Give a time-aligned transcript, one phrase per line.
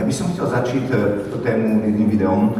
[0.00, 0.88] Ja by som chcel začít
[1.28, 2.56] túto tému jedným videom,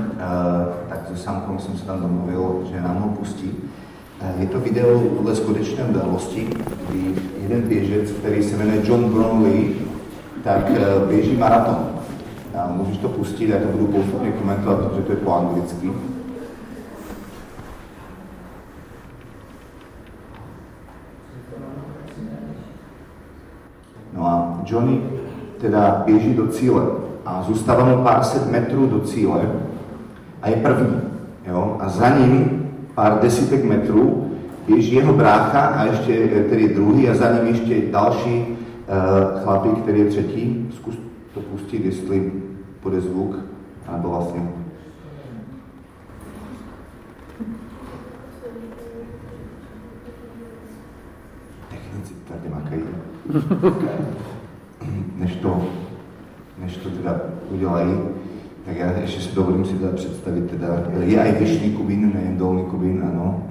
[0.92, 3.48] tak so Samkom som sa tam domluvil, že nám ho pustí.
[4.36, 6.52] Je to video podle skutečné udalosti,
[6.92, 9.72] kdy jeden běžec, který se jmenuje John Brownlee,
[10.44, 10.68] tak
[11.08, 11.88] běží maraton.
[12.52, 15.92] A to pustit, já to budu postupně komentovat, protože to je po anglicky.
[24.12, 25.00] No a Johnny
[25.60, 29.40] teda běží do cíle a zůstává mu pár set metrů do cíle
[30.42, 31.00] a je první.
[31.46, 31.76] Jo?
[31.80, 34.30] A za ním pár desítek metrů
[34.66, 40.00] běží jeho brácha a ještě tedy druhý a za ním ještě další uh, chlapík, který
[40.00, 40.70] je třetí.
[40.76, 40.94] Zkus
[41.34, 42.32] to pustit, jestli
[42.82, 43.38] bude zvuk,
[43.92, 44.48] nebo vlastně
[51.70, 52.82] technici tady makají.
[55.16, 55.62] Než to,
[56.60, 57.94] než to teda udělají,
[58.64, 60.66] tak já ještě si dovolím si teda představit, teda,
[61.00, 63.42] je aj vyšší Kubín, nejen dolný Kubín, ano,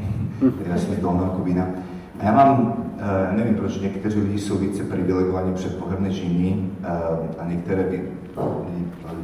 [0.66, 1.68] já jsem z dolného Kubína.
[2.20, 6.72] A já mám, uh, nevím, proč někteří lidi jsou více privilegovaní před Bohem než jiní
[6.80, 6.88] uh,
[7.40, 8.02] a některé by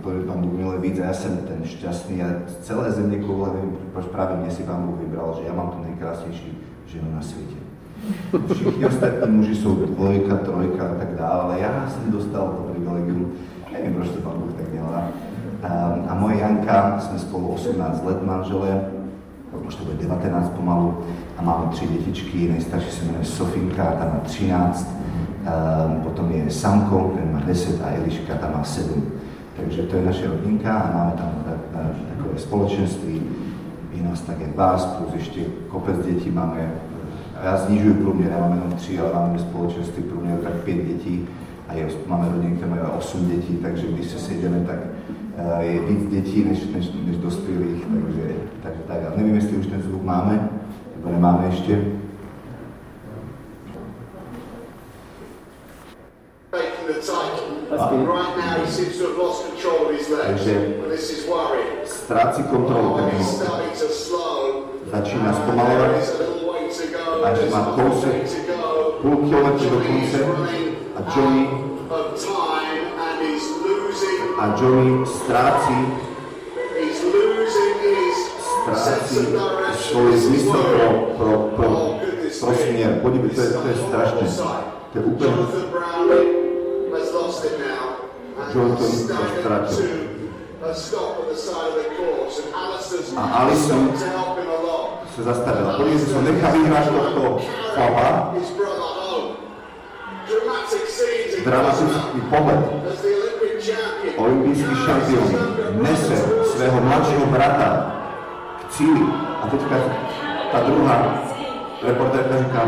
[0.05, 3.77] lidi pán milé víc a já jsem ten šťastný a z celé země koule, nevím,
[3.93, 7.55] proč právě mě si pán Bůh vybral, že já mám tu nejkrásnější ženu na světě.
[8.53, 13.31] Všichni ostatní muži jsou dvojka, trojka a tak dále, ale já jsem dostal to privilegium,
[13.73, 15.03] nevím, proč to pán Bůh tak dělá.
[15.63, 18.81] A, a moje Janka, jsme spolu 18 let manželé,
[19.67, 20.97] už to bude 19 pomalu,
[21.37, 24.95] a máme tři dětičky, nejstarší se jmenuje Sofinka, ta má 13,
[25.87, 29.03] um, potom je Samko, ten má 10 a Eliška, ta má 7.
[29.57, 31.29] Takže to je naše rodinka a máme tam
[32.17, 33.21] takové společenství,
[33.93, 36.71] je nás tak jak vás, plus ještě kopec dětí máme,
[37.41, 41.27] a já znižuju průměr, já mám jenom tři, ale máme společenství průměr tak pět dětí
[41.67, 45.79] a je, máme rodiny, které mají 8 dětí, takže když se sejdeme, tak uh, je
[45.79, 48.97] víc dětí než, než, než dospělých, takže, takže tak.
[48.97, 50.49] A nevím, jestli už ten zvuk máme,
[50.95, 51.81] nebo nemáme ještě.
[60.27, 60.75] Takže
[61.85, 62.99] ztrácí kontrolu,
[63.89, 64.63] slow.
[64.91, 65.91] začíná zpomalovat,
[66.67, 67.31] is a little way to go.
[67.31, 67.61] až There's má
[74.37, 75.07] a running
[79.27, 79.85] a direction.
[79.91, 81.69] svůj This is zmysl pro, pro, pro,
[82.39, 82.99] pro me.
[83.01, 84.27] Podívej, to je, to je strašné.
[84.93, 85.05] To je
[88.53, 89.85] Jonathan he's to to
[93.17, 94.34] a stop
[94.65, 96.13] at the side of the course.
[96.13, 96.25] And Alistair's A Alisson stopped to help him along.
[96.25, 96.25] se zastavila.
[96.25, 97.41] Podívej se, nechá vyhrát tohto
[97.73, 98.33] chlapa,
[101.45, 102.59] dramatický pohled.
[104.17, 105.27] Olympijský šampión
[105.81, 107.95] nese svého mladšího brata
[108.61, 109.05] k cíli.
[109.43, 109.75] A teďka
[110.51, 111.23] ta druhá
[111.83, 112.61] reportérka říká,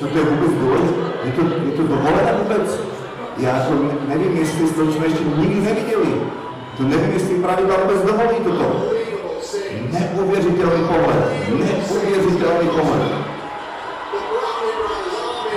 [0.00, 1.00] toto je vůbec důležité?
[1.24, 2.80] Je to, je to dovolené vůbec?
[3.38, 3.74] Já to
[4.08, 6.22] nevím, jestli to jsme ještě nikdy neviděli.
[6.76, 8.82] To nevím, jestli pravidla vůbec dovolí toto.
[9.90, 11.48] Neuvěřitelný pohled.
[11.48, 13.12] Neuvěřitelný pohled.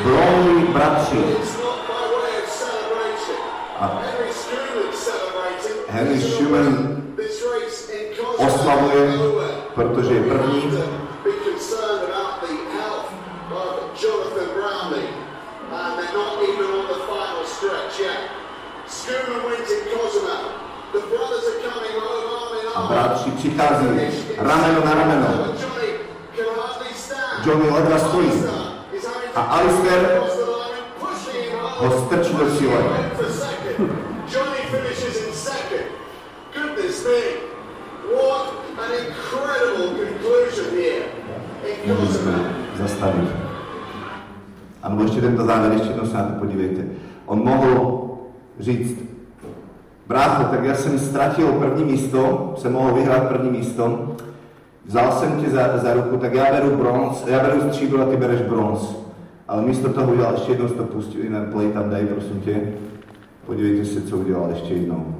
[0.03, 1.17] Brownlee bratři.
[3.79, 4.01] A
[5.87, 7.03] Henry Schumann
[8.37, 9.11] oslavuje,
[9.75, 10.63] protože je první.
[15.71, 18.17] And they're not even on the final stretch yet.
[18.87, 20.68] Schumann wins in Cozumel.
[22.75, 23.85] A bratři přichází
[24.37, 25.27] rameno na rameno.
[27.45, 28.31] Johnny ledva stojí.
[29.35, 30.21] A Alistair
[31.77, 33.91] ho strčí do second.
[34.33, 35.85] Johnny finishes in second.
[36.53, 37.21] Goodness me.
[38.15, 41.05] What an incredible conclusion here
[41.85, 42.39] in Mohli jsme Cozumel.
[42.81, 43.29] zastavit.
[44.83, 46.81] A nebo ještě tento závěr, ještě jednou se na to podívejte.
[47.25, 48.07] On mohl
[48.59, 49.08] říct,
[50.09, 54.15] brácho, tak já jsem ztratil první místo, jsem mohl vyhrát první místo,
[54.85, 58.17] vzal jsem tě za, za ruku, tak já beru bronz, já beru stříbro a ty
[58.17, 58.95] bereš bronz.
[59.47, 62.61] Ale místo toho udělal ještě jednou, to pustil, jinak play tam dej, prosím tě.
[63.45, 65.15] Podívejte se, co udělal ještě jednou.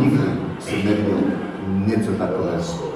[0.00, 0.18] Nikdy
[0.58, 1.18] jsem neviděl
[1.86, 2.93] něco takového.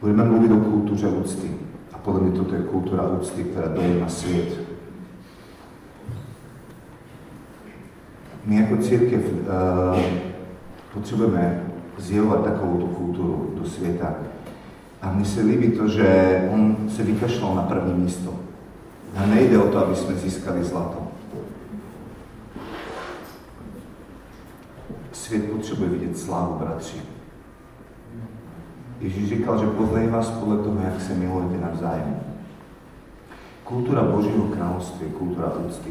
[0.00, 1.50] Budeme mluvit o kultuře úcty.
[1.92, 4.60] A podle mě toto je kultura úcty, která dojí na svět.
[8.46, 10.00] My jako církev uh,
[10.94, 11.62] Potřebujeme
[11.98, 14.14] zjevovat takovou kulturu do světa.
[15.02, 18.34] A mně se líbí to, že on se vykašlal na první místo.
[19.16, 21.06] A nejde o to, aby jsme získali zlato.
[25.12, 27.00] Svět potřebuje vidět slávu, bratři.
[29.00, 32.16] Ježíš říkal, že poznají vás podle toho, jak se milujete navzájem.
[33.64, 35.90] Kultura Božího království je kultura úcty,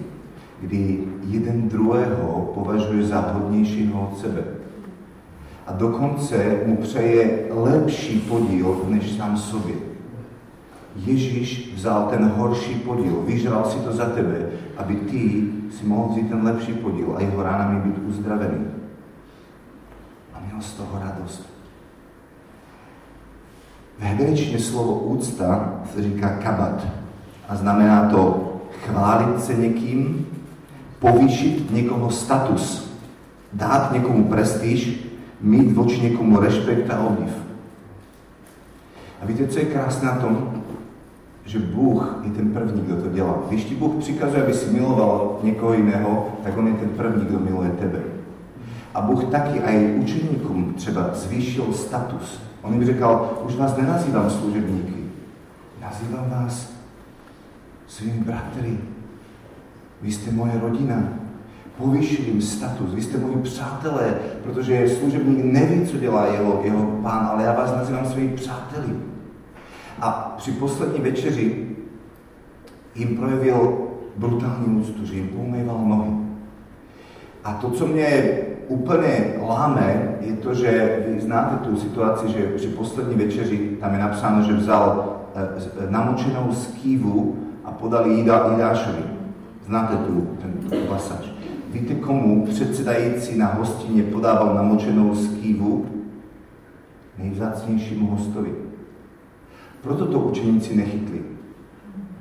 [0.62, 4.44] kdy jeden druhého považuje za hodnějšího od sebe.
[5.68, 9.76] A dokonce mu přeje lepší podíl než sám sobě.
[10.96, 16.30] Ježíš vzal ten horší podíl, vyžral si to za tebe, aby ty si mohl vzít
[16.30, 18.66] ten lepší podíl a jeho ránami být uzdravený.
[20.34, 21.59] A měl z toho radost.
[24.00, 26.88] V hebrejčině slovo úcta se říká kabat
[27.50, 28.54] a znamená to
[28.86, 30.28] chválit se někým,
[31.00, 32.92] povýšit někoho status,
[33.54, 35.06] dát někomu prestiž,
[35.42, 37.30] mít voči někomu respekt a obdiv.
[39.22, 40.64] A víte, co je krásné na tom?
[41.46, 43.38] Že Bůh je ten první, kdo to dělá.
[43.50, 47.40] Když ti Bůh přikazuje, aby si miloval někoho jiného, tak On je ten první, kdo
[47.40, 48.00] miluje tebe.
[48.94, 52.49] A Bůh taky aj učeníkům třeba zvýšil status.
[52.62, 55.04] On jim říkal, už vás nenazývám služebníky,
[55.82, 56.74] nazývám vás
[57.88, 58.78] svým bratry.
[60.02, 61.04] Vy jste moje rodina.
[61.78, 64.14] Povýšil jim status, vy jste moji přátelé,
[64.44, 68.96] protože služebník neví, co dělá jeho, jeho pán, ale já vás nazývám svými přáteli.
[70.02, 71.68] A při poslední večeři
[72.96, 76.12] jim projevil brutální úctu, že jim poumýval nohy.
[77.44, 78.38] A to, co mě
[78.70, 84.00] úplně láme, je to, že vy znáte tu situaci, že při poslední večeři tam je
[84.00, 89.04] napsáno, že vzal e, namočenou skývu a podali Ida, Jidášovi.
[89.66, 91.28] Znáte tu, ten pasač.
[91.74, 95.86] Víte, komu předsedající na hostině podával namočenou skývu?
[97.18, 98.52] Nejvzácnějšímu hostovi.
[99.82, 101.22] Proto to učeníci nechytli.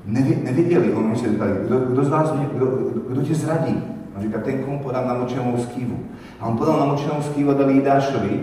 [0.04, 1.50] Nevi, neviděli, oni se říkali,
[1.90, 3.82] kdo, z vás, kdo, kdo, kdo tě zradí?
[4.20, 5.98] Říká, ten komu podám namočenou skývu.
[6.40, 8.40] A on podal namočenou skývu a dal Jidášovi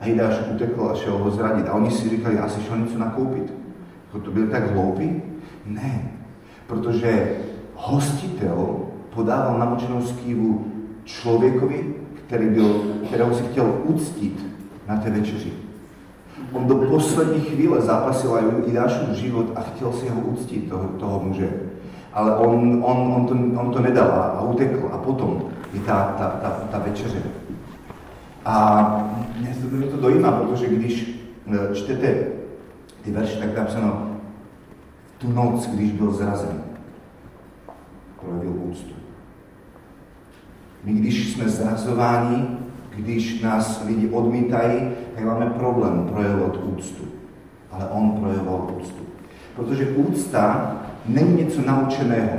[0.00, 1.68] a Jidáš utekl a šel ho zradit.
[1.68, 3.52] A oni si říkali, asi šel něco nakoupit.
[4.24, 5.22] To byl tak hloupý?
[5.66, 6.02] Ne,
[6.66, 7.36] protože
[7.74, 8.76] hostitel
[9.14, 10.64] podával namočenou skývu
[11.04, 11.94] člověkovi,
[12.26, 14.46] který byl, kterého si chtěl uctít
[14.88, 15.52] na té večeři.
[16.52, 21.20] On do poslední chvíle zápasil aj Jidášův život a chtěl si ho uctít, toho, toho
[21.24, 21.65] muže.
[22.16, 24.88] Ale on, on, on, to, on to nedal a, utekl.
[24.92, 25.42] A potom
[25.72, 27.22] je ta, ta, ta, ta večeře.
[28.44, 28.86] A
[29.40, 29.54] mě
[29.90, 32.14] to dojímá, protože když e, čtete
[33.02, 34.16] ty verše, tak napsáno
[35.18, 36.62] tu noc, když byl zrazen,
[38.20, 38.94] projevil úctu.
[40.84, 42.58] My, když jsme zrazováni,
[42.96, 47.04] když nás lidi odmítají, tak máme problém projevovat úctu.
[47.70, 49.02] Ale on projevoval úctu.
[49.56, 50.76] Protože úcta
[51.06, 52.38] není něco naučeného.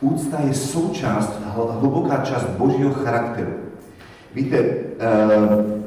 [0.00, 1.40] Úcta je součást,
[1.80, 3.50] hluboká část božího charakteru.
[4.34, 4.96] Víte, eh,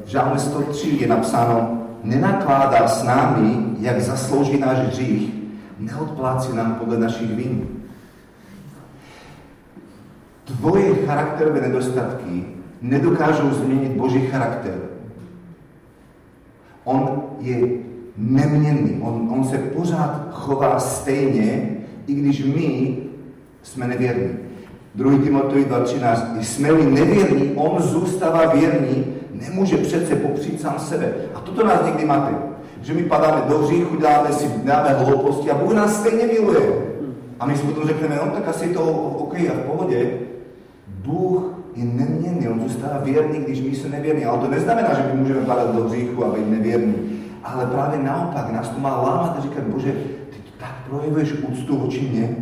[0.06, 5.34] v Žálme 103 je napsáno, nenakládá s námi, jak zaslouží náš hřích,
[5.80, 7.68] neodplácí nám podle našich vin.
[10.46, 12.46] Tvoje charakterové nedostatky
[12.82, 14.74] nedokážou změnit Boží charakter.
[16.84, 17.68] On je
[18.18, 21.70] neměnný, on, on se pořád chová stejně,
[22.08, 22.98] i když my
[23.64, 24.30] jsme nevěrní.
[24.96, 25.24] 2.
[25.24, 26.34] Timotej 2.13.
[26.36, 31.14] Když jsme-li nevěrní, on zůstává věrný, nemůže přece popřít sám sebe.
[31.36, 32.36] A toto nás někdy máte.
[32.82, 36.62] Že my padáme do hříchu, dáme si, dáme hlouposti a Bůh nás stejně miluje.
[37.40, 40.12] A my si potom řekneme, no tak asi to OK a v pohodě.
[40.88, 41.44] Bůh
[41.76, 44.26] je neměnný, on zůstává věrný, když my jsme nevěrní.
[44.26, 46.96] Ale to neznamená, že my můžeme padat do hříchu a být nevěrní.
[47.44, 49.92] Ale právě naopak, nás to má lámat a říkat, Bože,
[50.30, 52.36] ty tak projevuješ úctu voči mně.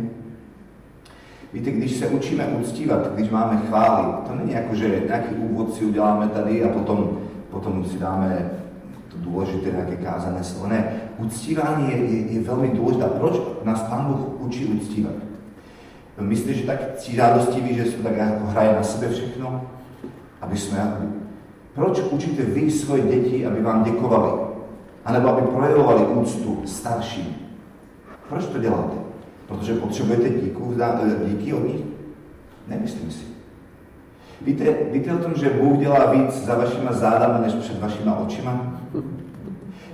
[1.52, 5.84] Víte, když se učíme uctívat, když máme chvály, to není jako, že nějaký úvod si
[5.84, 7.18] uděláme tady a potom,
[7.50, 8.50] potom si dáme
[9.08, 10.68] to důležité, nějaké kázané slovo.
[10.68, 13.04] Ne, uctívání je, je, je velmi důležité.
[13.04, 15.12] Proč nás Pán Bůh učí uctívat?
[16.20, 19.62] Myslíte, že tak cížádostivý, že se tak jako hraje na sebe všechno?
[20.40, 20.96] Aby jsme...
[21.74, 24.49] Proč učíte vy svoje děti, aby vám děkovali?
[25.04, 27.36] A nebo aby projevovali úctu starším?
[28.28, 28.96] Proč to děláte?
[29.48, 30.74] Protože potřebujete díku,
[31.24, 31.80] díky od nich?
[32.68, 33.24] Nemyslím si.
[34.42, 38.80] Víte, víte o tom, že Bůh dělá víc za vašima zádama, než před vašima očima?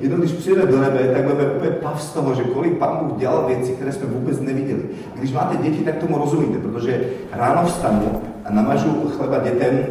[0.00, 3.18] Jednou, když přijde do nebe, tak budeme úplně pav z toho, že kolik Pán Bůh
[3.18, 4.82] dělal věci, které jsme vůbec neviděli.
[5.14, 9.86] A když máte děti, tak tomu rozumíte, protože ráno vstanu a namažu chleba detem e,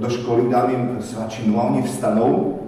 [0.00, 2.58] do školy, dám im svačinu a oni vstanou,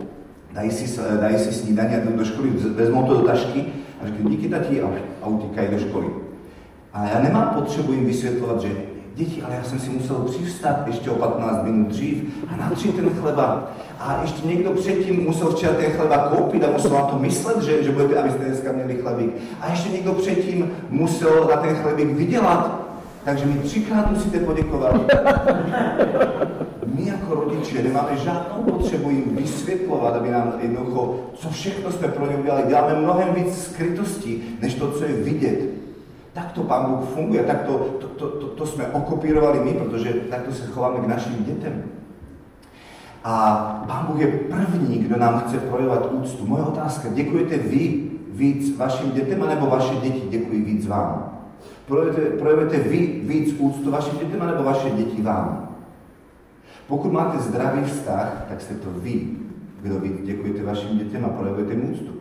[0.56, 3.64] dají si, dají si snídania do školy, vezmou to do tašky
[4.02, 4.86] a říkají, díky tati a,
[5.22, 6.06] a utíkají do školy.
[6.92, 8.68] A já nemám potřebu jim vysvětlovat, že
[9.14, 13.10] děti, ale já jsem si musel přivstat ještě o 15 minut dřív a natřít ten
[13.10, 13.70] chleba.
[14.00, 17.82] A ještě někdo předtím musel včera ten chleba koupit a musel na to myslet, že,
[17.82, 19.30] že budete, abyste dneska měli chlebík.
[19.60, 22.86] A ještě někdo předtím musel na ten chlebík vydělat.
[23.24, 25.00] Takže mi třikrát musíte poděkovat.
[26.96, 32.30] My jako rodiče nemáme žádnou potřebu jim vysvětlovat, aby nám jednoducho, co všechno jsme pro
[32.30, 32.62] ně udělali.
[32.68, 35.60] Děláme mnohem víc skrytostí, než to, co je vidět.
[36.32, 40.52] Tak to Pán Bůh funguje, tak to, to, to, to, jsme okopírovali my, protože takto
[40.52, 41.82] se chováme k našim dětem.
[43.24, 46.46] A Pán Bůh je první, kdo nám chce projevovat úctu.
[46.46, 51.32] Moje otázka, děkujete vy víc vašim dětem, anebo vaše děti děkují víc vám?
[51.86, 55.65] Projevujete, projevujete vy víc úctu vašim dětem, anebo vaše děti vám?
[56.88, 59.28] Pokud máte zdravý vztah, tak jste to vy,
[59.82, 62.12] kdo vy děkujete vašim dětem a projevujete úctu.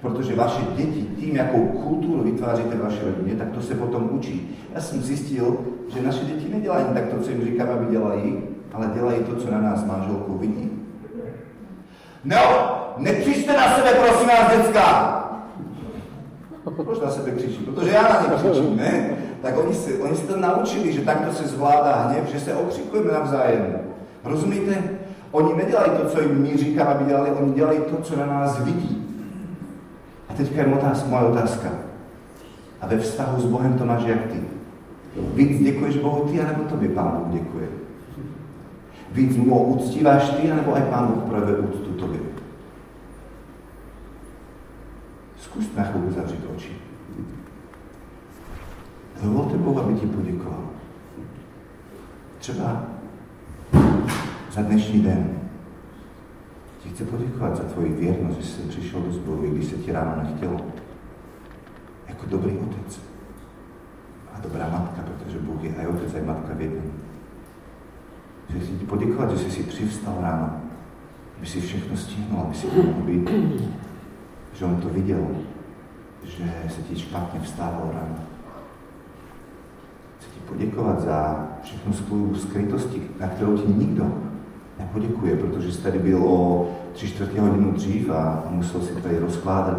[0.00, 2.98] Protože vaše děti tím, jakou kulturu vytváříte v vaší
[3.38, 4.56] tak to se potom učí.
[4.74, 5.56] Já jsem zjistil,
[5.94, 8.38] že naše děti nedělají tak to, co jim říkám, aby dělají,
[8.72, 10.70] ale dělají to, co na nás manželkou vidí.
[12.24, 12.36] No,
[12.96, 15.15] nekřičte na sebe, prosím vás, děcka!
[16.70, 17.64] Proč na sebe křičí?
[17.64, 19.10] Protože já na ně křičím, ne?
[19.42, 23.12] Tak oni se, oni se to naučili, že takto se zvládá hněv, že se okřikujeme
[23.12, 23.76] navzájem.
[24.24, 24.82] Rozumíte?
[25.30, 28.60] Oni nedělají to, co jim my říkáme, aby dělali, oni dělají to, co na nás
[28.60, 29.06] vidí.
[30.28, 31.68] A teďka je otázka, moje otázka.
[32.80, 34.40] A ve vztahu s Bohem to máš jak ty.
[35.34, 37.66] Víc děkuješ Bohu ty, anebo tobě Pán Bůh děkuje?
[39.12, 42.35] Víc mu uctíváš ty, anebo aj Pán Bůh projeve úctu tobě?
[45.46, 46.72] Zkus na chvíli zavřít oči.
[49.22, 50.64] Dovolte Bohu, aby ti poděkoval.
[52.38, 52.82] Třeba
[54.52, 55.38] za dnešní den
[56.82, 60.22] ti chce poděkovat za tvoji věrnost, že jsi přišel do zboru, když se ti ráno
[60.22, 60.60] nechtělo.
[62.08, 63.00] Jako dobrý otec.
[64.34, 66.92] A dobrá matka, protože Bůh je aj otec, aj matka v jednom.
[68.48, 70.60] Že chci ti poděkovat, že jsi si přivstal ráno,
[71.38, 73.30] aby si všechno stihnul, aby si mohl být.
[74.58, 75.26] Že on to viděl,
[76.24, 78.16] že se ti špatně vstávalo ráno.
[80.18, 84.12] Chci ti poděkovat za všechnu svou skrytosti, na kterou ti nikdo
[84.78, 89.78] nepoděkuje, protože jsi tady byl o tři čtvrtě hodinu dřív a musel si tady rozkládat.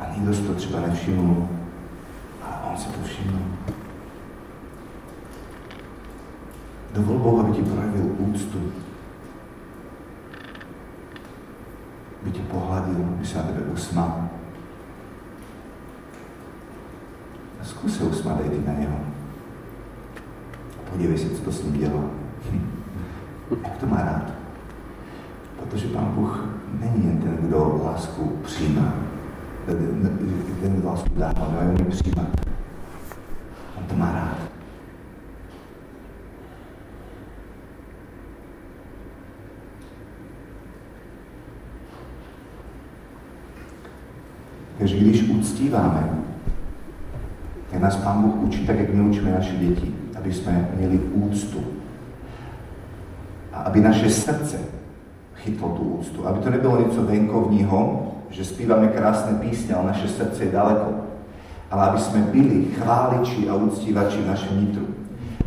[0.00, 1.48] A nikdo si to třeba nevšiml.
[2.42, 3.38] A on se to všiml.
[6.94, 8.58] Dovol Bohu, aby ti projevil úctu.
[12.22, 14.28] Aby tě pohladil, aby se na tebe usmál.
[17.60, 18.96] A zkus se usmát ty na něho.
[20.92, 22.02] Podívej se, co to s ním dělá.
[23.62, 24.32] Jak to má rád?
[25.60, 26.44] Protože Pán Bůh
[26.80, 28.94] není jen ten, kdo lásku přijímá,
[29.66, 32.26] ten, kdo lásku dává, ale on ji přijímá.
[33.78, 34.51] On to má rád.
[44.82, 46.10] Takže když uctíváme,
[47.70, 51.58] tak nás Pán Bůh učí tak, jak my učíme naše děti, aby jsme měli úctu.
[53.52, 54.58] A aby naše srdce
[55.34, 56.26] chytlo tu úctu.
[56.26, 60.90] Aby to nebylo něco venkovního, že zpíváme krásné písně, ale naše srdce je daleko.
[61.70, 64.86] Ale aby jsme byli chváliči a uctívači v našem nitru.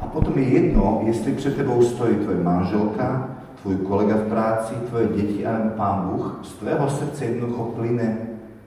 [0.01, 3.29] A potom je jedno, jestli před tebou stojí tvoje manželka,
[3.61, 8.17] tvůj kolega v práci, tvoje děti a Pán Bůh, z tvého srdce jednoducho plyne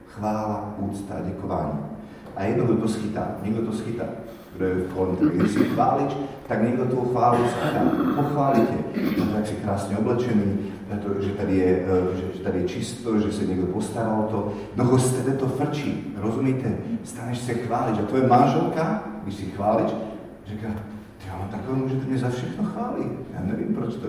[0.08, 1.78] chvála, úcta děkování.
[2.36, 4.04] A jedno, kdo to schytá, někdo to schytá,
[4.56, 5.30] kdo je v kolem tebe.
[5.34, 6.16] Když jsi chválič,
[6.48, 7.80] tak někdo tu chválu schytá,
[8.16, 10.58] pochválí tě, tak si krásně oblečený,
[10.96, 11.86] to, že tady, je,
[12.34, 14.52] že tady je čisto, že se někdo postaral to.
[14.76, 16.72] No z tebe to frčí, rozumíte?
[17.04, 17.98] Staneš se chválič.
[17.98, 19.94] A tvoje manželka, když si chválič,
[20.46, 20.68] říká,
[21.18, 23.12] ty mám takové můžete mě za všechno chválit.
[23.34, 24.06] Já nevím, proč to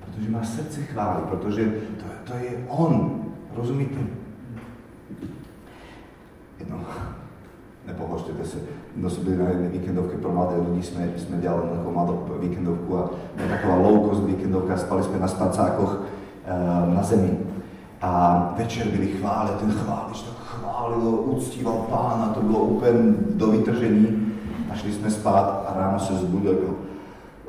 [0.00, 1.64] Protože má srdce chválit, protože
[1.96, 3.22] to, to je on.
[3.56, 4.00] Rozumíte?
[6.70, 6.84] Jedno,
[7.86, 8.58] nepohoštěte se.
[8.96, 12.98] No jsme byli na jedné víkendovke pro mladé lidi, jsme, jsme dělali takovou mladou víkendovku
[12.98, 13.10] a
[13.50, 16.02] taková low cost víkendovka, spali jsme na spacákoch
[16.44, 17.38] e, na zemi.
[18.02, 24.32] A večer byli chvály, ten chválič tak chválil, uctíval pána, to bylo úplně do vytržení.
[24.72, 26.58] A šli jsme spát a ráno se zbudil,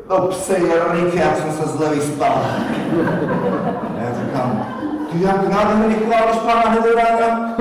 [0.10, 2.42] no pse jarník, jak jsem se zle vyspal.
[3.98, 4.66] A já říkám,
[5.12, 7.56] ty jak nádherně chváliš Pána Hedorána.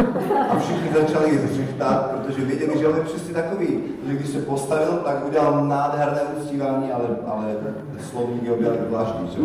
[0.51, 3.69] A všichni začali zřichtat, protože věděli, že on je přesně takový,
[4.07, 7.57] že když se postavil, tak udělal nádherné uctívání, ale, ale
[8.11, 9.41] slovník je udělal zvláštní, že?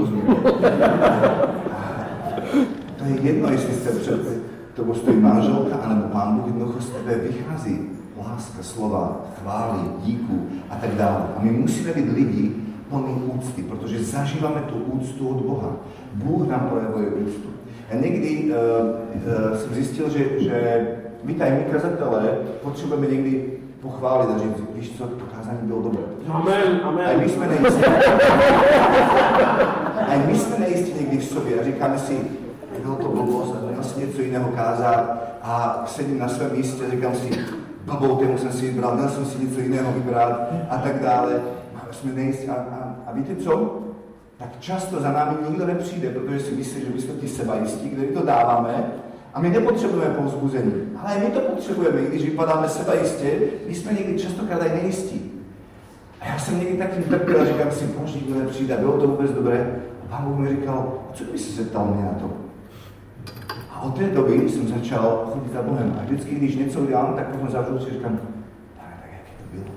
[2.97, 4.45] To je jedno, jestli jste před
[4.75, 7.79] to stojí manželka, anebo pán Bůh jednoducho z tebe vychází
[8.17, 11.25] láska, slova, chvály, díku a tak dále.
[11.37, 12.55] A my musíme být lidi
[12.89, 15.71] plní úcty, protože zažíváme tu úctu od Boha.
[16.13, 17.49] Bůh nám projevuje úctu.
[17.91, 18.55] A někdy uh,
[19.51, 20.87] uh, jsem zjistil, že, že
[21.23, 26.03] my tady, my kazatelé, potřebujeme někdy pochválit a říct, víš co, to kázání bylo dobré.
[26.29, 27.07] Amen, amen.
[27.15, 27.83] A my jsme nejistí.
[29.97, 32.17] A my jsme nejistí někdy v sobě a říkáme si,
[32.83, 36.91] bylo to blbost a měl si něco jiného kázat a sedím na svém místě a
[36.91, 37.29] říkám si,
[37.85, 41.41] blbou tému jsem si vybral, měl jsem si něco jiného vybrat a tak dále.
[41.75, 42.47] A jsme nejistí.
[42.47, 43.84] A, a, a víte co?
[44.45, 48.03] Tak často za námi nikdo nepřijde, protože si myslí, že my jsme ti sebajistí, kde
[48.03, 48.85] to dáváme
[49.33, 50.73] a my nepotřebujeme povzbuzení.
[51.03, 55.31] Ale my to potřebujeme, když vypadáme sebajistě, my jsme někdy častokrát aj nejistí.
[56.21, 59.31] A já jsem někdy taky trpěl a říkám si, proč nikdo nepřijde, bylo to vůbec
[59.31, 59.79] dobré.
[60.03, 62.29] A pán Bůh mi říkal, co by si se ptal mě na to?
[63.71, 65.97] A od té doby jsem začal chodit za Bohem.
[65.99, 68.17] A vždycky, když něco udělám, tak potom zavřu si říkám,
[68.77, 69.75] tak, tak jak to bylo?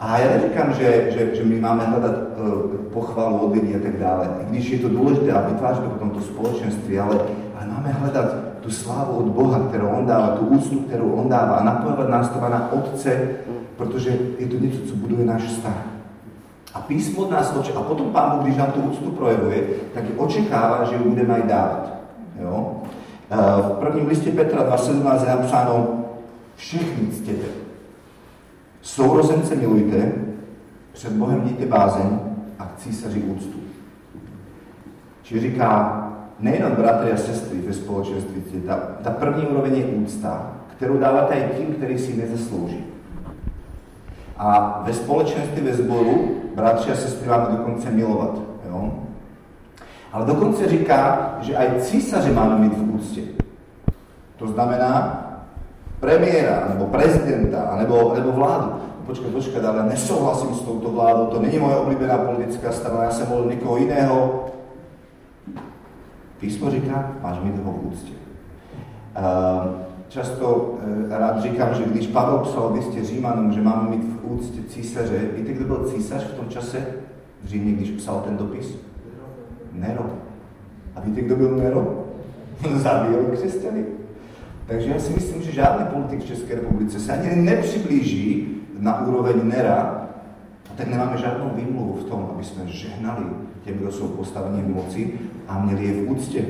[0.00, 3.98] A já neříkám, že, že, že my máme hledat uh, pochvalu od lidí a tak
[3.98, 4.28] dále.
[4.42, 7.14] I když je to důležité a vytváříme potom to společenství, ale,
[7.56, 11.56] ale máme hledat tu slávu od Boha, kterou On dává, tu úctu, kterou On dává
[11.56, 13.28] a napojovat nás to na Otce,
[13.76, 15.78] protože je to něco, co buduje náš vztah.
[16.74, 19.62] A písmo od nás oče, a potom Pán Bůh, když nám tu úctu projevuje,
[19.94, 21.88] tak očekává, že ji budeme aj dávať.
[22.42, 22.82] Jo?
[23.62, 25.88] V prvním listě Petra 2.17 je napsáno
[26.56, 27.63] všechny ctěte.
[28.84, 30.12] Sourozence milujte,
[30.92, 32.18] před Bohem mějte bázeň
[32.58, 33.58] a k císaři úctu.
[35.22, 36.00] Čiže říká,
[36.40, 41.56] nejenom bratry a sestry ve společenství, ta, ta první úroveň je úcta, kterou dáváte i
[41.56, 42.84] tím, který si nezaslouží.
[44.36, 48.38] A ve společenství, ve sboru, bratři a sestry máme dokonce milovat.
[48.68, 48.92] Jo?
[50.12, 53.20] Ale dokonce říká, že aj císaře máme mít v úctě.
[54.36, 55.23] To znamená
[56.00, 58.72] premiéra, nebo prezidenta, nebo, nebo vládu.
[59.06, 63.26] Počkej, počkej, ale nesouhlasím s touto vládou, to není moje oblíbená politická strana, já jsem
[63.26, 64.44] volil někoho jiného.
[66.40, 68.12] Písmo říká, máš mít ho v úctě.
[69.18, 69.72] Uh,
[70.08, 70.78] často uh,
[71.10, 75.18] rád říkám, že když Pavel psal v listě Římanům, že máme mít v úctě císaře,
[75.36, 76.86] víte, kdo byl císař v tom čase
[77.42, 78.78] v Římě, když psal ten dopis?
[79.72, 80.06] Nero.
[80.96, 82.04] A víte, kdo byl Nero?
[82.74, 83.84] Zabil křesťany.
[84.66, 88.48] Takže já si myslím, že žádný politik v České republice se ani nepřiblíží
[88.78, 90.08] na úroveň Nera,
[90.70, 93.24] a tak nemáme žádnou výmluvu v tom, aby jsme žehnali
[93.64, 95.12] těm, kdo jsou postaveni v moci
[95.48, 96.44] a měli je v úctě,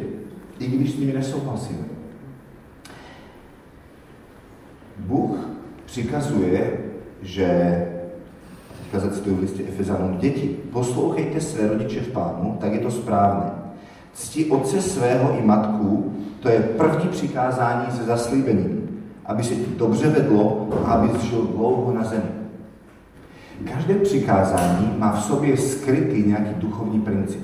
[0.59, 1.85] i když s nimi nesouhlasíme.
[4.99, 5.49] Bůh
[5.87, 6.79] přikazuje,
[7.23, 7.49] že
[8.83, 13.51] teďka zacituju v listě Efezanům, děti, poslouchejte své rodiče v pánu, tak je to správné.
[14.13, 16.14] Cti otce svého i matku,
[16.45, 21.93] to je první přikázání se zaslíbením, aby se ti dobře vedlo a aby žil dlouho
[21.93, 22.31] na zemi.
[23.73, 27.41] Každé přikázání má v sobě skrytý nějaký duchovní princip.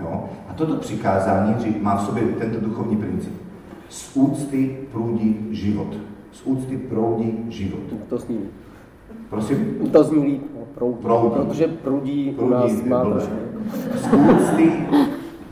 [0.00, 0.24] Jo?
[0.48, 3.32] A toto přikázání má v sobě tento duchovní princip.
[3.88, 5.96] Z úcty proudí život.
[6.32, 7.82] Z úcty proudí život.
[8.08, 8.40] To zní.
[9.30, 9.74] Prosím?
[9.92, 10.42] To zní líp.
[10.74, 10.96] Proudí.
[11.02, 11.34] Proudí.
[11.34, 13.34] Protože prudí, u Proudí nás je má trošku.
[13.94, 14.72] Z úcty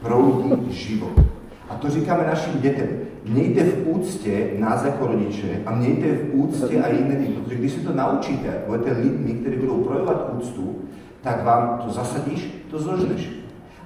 [0.03, 1.36] proudí život.
[1.68, 2.87] A to říkáme našim dětem.
[3.24, 7.72] Mějte v úctě nás jako rodiče a mějte v úctě a jiné lidi, protože když
[7.72, 10.74] se to naučíte, budete lidmi, kteří budou projevovat úctu,
[11.22, 13.31] tak vám to zasadíš, to zložneš.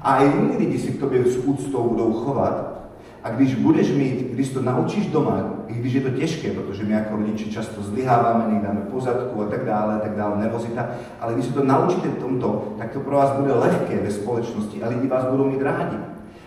[0.03, 2.81] A i jiní lidi si k tobě s úctou budou chovat.
[3.25, 6.93] A když budeš mít, když to naučíš doma, i když je to těžké, protože my
[6.93, 10.87] jako rodiče často zlyháváme, někde dáme pozadku a tak dále, tak dále, nervozita,
[11.21, 14.88] ale když se to naučíte tomto, tak to pro vás bude lehké ve společnosti a
[14.88, 15.97] lidi vás budou mít rádi.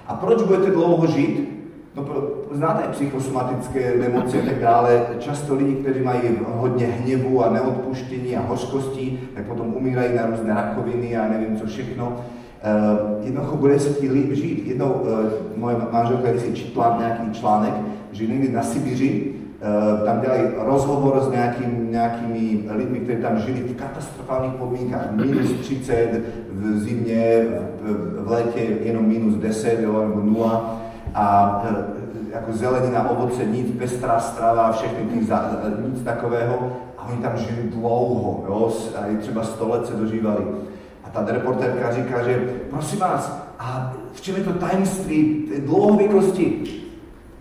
[0.08, 1.50] A proč budete dlouho žít?
[1.96, 2.06] No,
[2.52, 5.06] znáte psychosomatické nemoci a tak dále.
[5.20, 10.54] Často lidi, kteří mají hodně hněvu a neodpuštění a hořkostí, tak potom umírají na různé
[10.54, 12.08] rakoviny a nevím co všechno.
[12.08, 14.68] Uh, jednoducho bude se ti líp žít.
[14.68, 15.10] Jednou uh,
[15.58, 17.74] moje manželka si četla nějaký článek,
[18.12, 19.34] že někdy na Sibiři
[20.06, 25.12] tam dělají rozhovor s nějakým, nějakými lidmi, kteří tam žili v katastrofálních podmínkách.
[25.12, 26.22] Minus 30
[26.52, 27.46] v zimě,
[27.82, 30.80] v, létě jenom minus 10 jo, nebo 0
[31.16, 31.76] a uh,
[32.34, 35.52] jako zelenina, ovoce, nic, pestrá strava, všechny těch, za,
[35.90, 36.72] nic takového.
[36.98, 40.44] A oni tam žili dlouho, jo, a i třeba 100 let se dožívali.
[41.04, 46.83] A ta reportérka říká, že prosím vás, a v čom je to tajemství dlouhověkosti?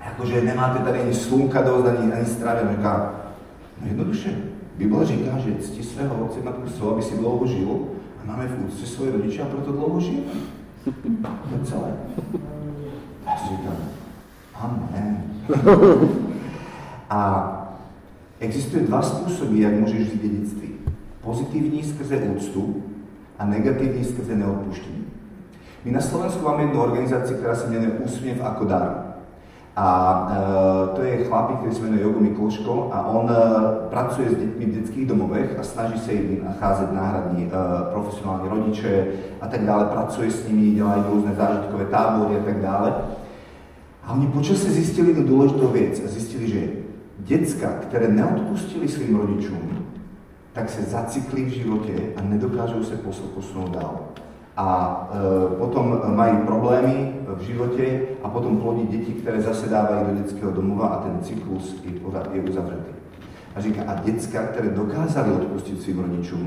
[0.02, 2.60] Akože nemáte tady ani slunka dosť, ani, ani stravy.
[2.76, 3.14] Říká,
[3.80, 4.30] no jednoduše,
[4.78, 7.78] Bible říká, že cti svého otce matku svou, aby si dlouho žil
[8.22, 10.32] a máme v úcte svoje rodiče a proto dlouho žijeme.
[10.84, 11.92] To je celé.
[13.26, 13.76] Já si říkám,
[14.54, 15.22] amen.
[17.10, 17.48] A
[18.40, 20.68] existuje dva způsoby, jak můžeš žít dědictví.
[21.20, 22.82] Pozitivní skrze úctu
[23.38, 25.04] a negativní skrze neodpuštění.
[25.84, 29.01] My na Slovensku máme jednu organizáciu, ktorá sa menuje Úsmiev ako dar.
[29.72, 33.36] A e, to je chlapík, ktorý sa menuje Jogo Mikloško a on e,
[33.88, 37.50] pracuje s deťmi v detských domovech a snaží sa im nacházať náhradní e,
[37.96, 38.92] profesionálni rodiče
[39.40, 39.88] a tak dále.
[39.88, 42.88] Pracuje s nimi, dělají rôzne zážitkové tábory a tak dále.
[44.04, 46.62] A oni počasie zistili jednu dôležitú vec a zistili, že
[47.24, 49.62] decka, ktoré neodpustili svým rodičom,
[50.52, 54.12] tak sa zacikli v živote a nedokážu sa posunúť dál
[54.52, 57.84] a e, potom majú problémy v živote
[58.20, 61.96] a potom plodí deti, ktoré zase dávajú do detského domova a ten cyklus je,
[62.36, 62.92] je uzavretý.
[63.56, 66.42] A říká, a decka, ktoré dokázali odpustiť svým rodičom,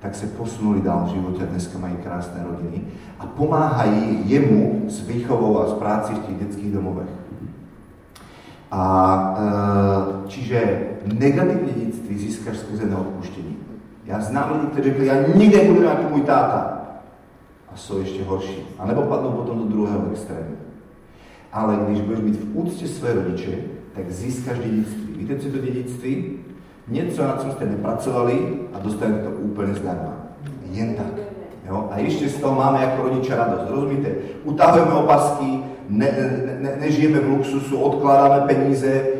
[0.00, 2.84] tak sa posunuli dál v živote a dneska majú krásne rodiny
[3.16, 7.12] a pomáhají jemu s výchovou a s práci v tých detských domovech.
[8.68, 8.82] A
[9.16, 9.28] e,
[10.28, 10.60] čiže
[11.08, 13.56] negatívne detství získaš skrze neodpuštení.
[14.04, 16.75] Ja znám ľudí, ktorí řekli, ja nikdy nebudem ako môj táta
[17.76, 18.64] sú ešte horší.
[18.80, 20.56] A nebo padnú potom do druhého extrému.
[21.52, 23.52] Ale když budeš mít v úcte svoje rodiče,
[23.94, 25.14] tak získaš dedictví.
[25.16, 26.14] Víte, co je to dedictví?
[26.88, 28.36] Něco, na čom ste nepracovali
[28.72, 30.36] a dostanete to úplne zdarma.
[30.70, 31.18] Jen tak.
[31.66, 31.88] Jo?
[31.90, 33.66] A ešte z toho máme ako rodičia radosť.
[33.70, 34.10] Rozumíte?
[34.46, 39.15] Utahujeme opasky, ne, ne, ne, nežijeme v luxusu, odkladáme peníze,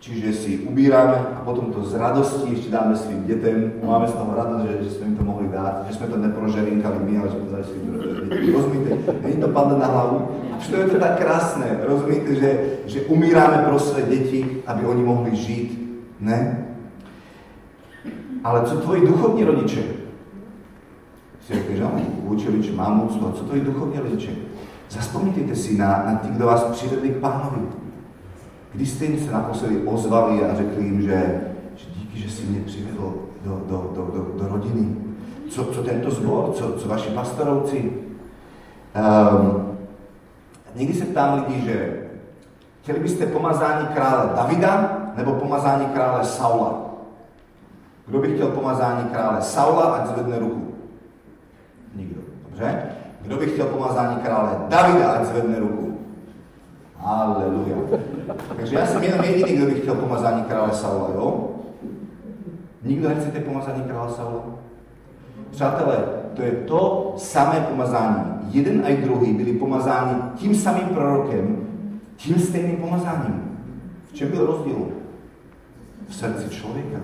[0.00, 3.84] Čiže si ubírame a potom to z radosti ešte dáme svým detem.
[3.84, 6.98] Máme z toho radosť, že, že sme im to mohli dať, že sme to neprožerinkali
[7.04, 8.28] my, ale že sme to dali svým detem.
[8.48, 8.92] Rozumíte?
[9.20, 10.16] Není to padne na hlavu.
[10.48, 12.50] A čo je tak krásne, rozumíte, že,
[12.88, 15.68] že umírame pro své deti, aby oni mohli žiť.
[16.24, 16.38] Ne?
[18.40, 19.84] Ale co tvoji duchovní rodiče?
[21.44, 21.84] Si řekli, že
[22.24, 22.58] učili,
[23.04, 24.32] úctu, a co tvoji duchovní rodiče?
[24.88, 27.60] Zaspomínajte si na, na tí, kdo vás přivedli k pánovi
[28.72, 31.40] Kdy jste jim se naposledy ozvali a řekli jim, že,
[31.76, 34.96] že díky, že si mě přivedl do, do, do, do, do rodiny.
[35.50, 37.92] Co, co tento zbor, co, co vaši pastorovci.
[39.32, 39.78] Um,
[40.74, 42.06] někdy se ptám lidí, že
[42.82, 46.90] chtěli byste pomazání krále Davida nebo pomazání krále Saula?
[48.06, 50.74] Kdo by chtěl pomazání krále Saula, ať zvedne ruku?
[51.94, 52.20] Nikdo.
[52.48, 52.82] Dobře?
[53.22, 55.98] Kdo by chtěl pomazání krále Davida, ať zvedne ruku?
[57.04, 57.76] Aleluja.
[58.34, 61.28] Takže ja som jenom jediný, kto by chcel pomazání krále Saula, jo?
[62.82, 64.44] Nikto nechcete pomazání krále Saula?
[65.50, 65.96] Přátelé,
[66.34, 68.24] to je to samé pomazání.
[68.50, 71.56] Jeden aj druhý byli pomazáni tím samým prorokem,
[72.16, 73.58] tím stejným pomazáním.
[74.10, 74.86] V čem byl rozdíl?
[76.08, 76.98] V srdci člověka.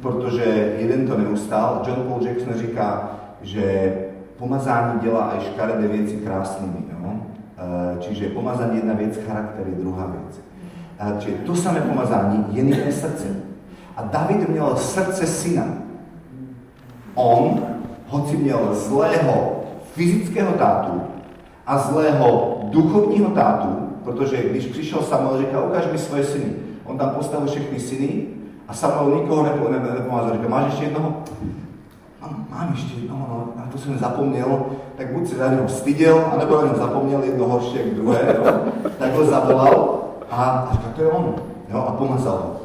[0.00, 1.82] Protože jeden to neustál.
[1.86, 3.10] John Paul Jackson říká,
[3.42, 3.94] že
[4.36, 6.84] pomazání dělá aj škaredé věci krásnými.
[6.92, 7.23] Jo?
[7.54, 10.42] Eh, čiže pomazanie jedna vec, charakter je druhá vec.
[10.98, 13.30] Eh, čiže to samé pomazání je iné srdce.
[13.96, 15.66] A David měl srdce syna.
[17.14, 17.62] On,
[18.08, 19.62] hoci měl zlého
[19.94, 21.00] fyzického tátu
[21.66, 23.68] a zlého duchovního tátu,
[24.04, 26.52] protože když přišel Samuel, říkal, ukáž mi svoje syny.
[26.84, 28.26] On tam postavil všechny syny
[28.68, 30.32] a Samuel nikoho nepomazal.
[30.32, 31.22] Říkal, máš ještě jednoho?
[32.24, 36.24] Mám, mám ještě jednoho, no, na to jsem zapomněl tak buď si za neho styděl,
[36.32, 38.60] anebo jenom zapomněl jedno horšie k druhé, jo?
[38.98, 39.98] tak ho zavolal
[40.30, 41.34] a říkal, to je on,
[41.68, 41.78] jo?
[41.88, 42.56] a pomazal ho.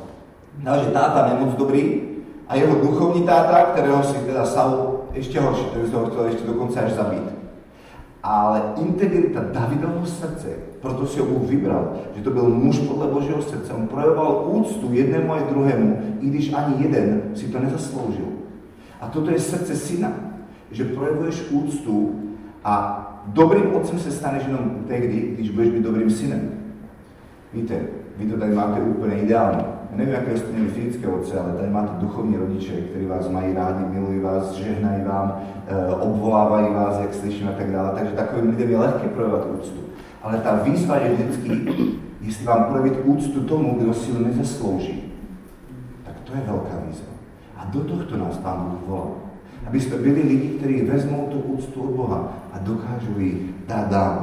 [0.63, 2.01] No, že táta je moc dobrý
[2.47, 6.77] a jeho duchovní táta, ktorého si teda Saul ešte horší, ktorý ho chcel ešte dokonca
[6.85, 7.25] až zabiť.
[8.19, 13.41] Ale integrita Davidovho srdce, proto si ho Bůh vybral, že to byl muž podle Božího
[13.41, 13.73] srdce.
[13.73, 18.38] On projevoval úctu jednému aj druhému, i když ani jeden si to nezasloužil.
[18.99, 20.29] A toto je srdce syna
[20.71, 22.19] že projevuješ úctu
[22.63, 26.49] a dobrým otcem se staneš jenom tehdy, když budeš být dobrým synem.
[27.53, 27.75] Víte,
[28.17, 29.65] vy to tady máte úplně ideálně.
[29.89, 33.53] Ja neviem, aké ste měli fyzické otce, ale tady máte duchovní rodiče, ktorí vás mají
[33.53, 37.91] rádi, milují vás, žehnají vám, e, obvolávají vás, jak slyším a tak dále.
[37.97, 39.81] Takže takovým lidem je lehké projevovat úctu.
[40.21, 41.51] Ale ta výzva je vždycky,
[42.21, 45.13] jestli vám projevit úctu tomu, kdo si ho nezaslouží,
[46.05, 47.18] tak to je veľká výzva.
[47.59, 49.11] A do tohto nás Pán Bůh volá.
[49.67, 54.15] Aby sme byli lidi, ktorí vezmou tú úctu od Boha a dokážu ji dať dál.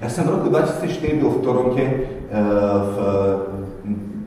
[0.00, 2.00] Ja som v roku 2004 byl v Toronte, eh,
[2.80, 2.96] v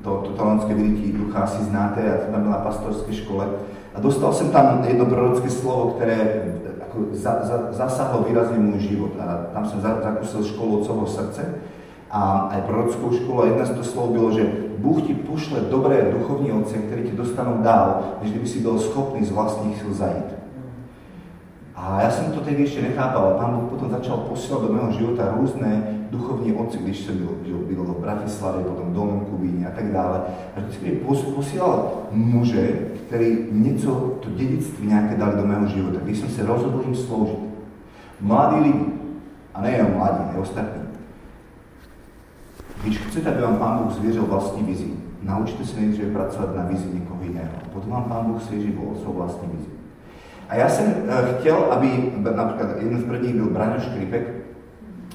[0.03, 3.45] to, to talentské vydití ducha asi znáte, ja som tam byl na pastorské škole
[3.93, 6.47] a dostal som tam jedno prorocké slovo, ktoré
[6.89, 9.13] ako za, za, zasahlo výrazne môj život.
[9.19, 11.43] A tam som za, zakúsil školu celého srdce
[12.09, 16.11] a aj prorockú školu a jedna z to slov bylo, že Bůh ti pošle dobré
[16.11, 20.39] duchovní otce, ktorí ti dostanú dál, než kdyby si byl schopný z vlastných sil zajít.
[21.79, 24.91] A ja som to tedy ešte nechápal, ale Pán Boh potom začal posielať do môjho
[24.99, 25.71] života rôzne
[26.11, 30.27] duchovní otci, když som byl, byl, byl v Bratislave, potom Dolnom Kubíne a tak dále.
[30.27, 36.29] A vždycky posielal muže, ktorí niečo, to dedictví nejaké dali do môjho života, když som
[36.35, 37.41] sa rozhodol im slúžiť.
[38.19, 38.87] Mladí lidi,
[39.55, 40.88] a nejen mladí, aj ostatní.
[42.83, 44.87] Když chcete, aby vám Pán Boh zvieril vlastní vizi,
[45.23, 47.51] naučte sa nejdříve pracovať na vizi niekoho iného.
[47.75, 49.71] Potom vám Pán svieži vo svoj vlastní vizi.
[50.47, 50.95] A ja som uh,
[51.39, 51.89] chtěl, aby,
[52.23, 54.25] napríklad jeden z prvních byl Braňo Škripek,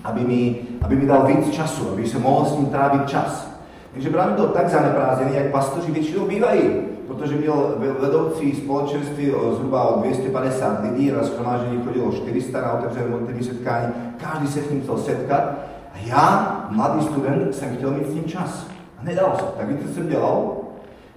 [0.05, 0.43] aby mi,
[0.83, 3.49] aby mi dal víc času, aby som mohol s ním tráviť čas.
[3.97, 6.69] Takže Braňo byl tak zaneprázdnený, jak pastoři většinou bývají,
[7.07, 13.45] protože byl vedoucí společenství zhruba o 250 lidí, na schromážení chodilo 400 na otevřené modlitevní
[13.45, 15.74] setkání, každý se s ním chcel setkat.
[15.95, 18.67] A já, mladý student, jsem chtěl mít s ním čas.
[18.99, 19.45] A nedalo se.
[19.59, 20.57] Tak víte, co jsem dělal?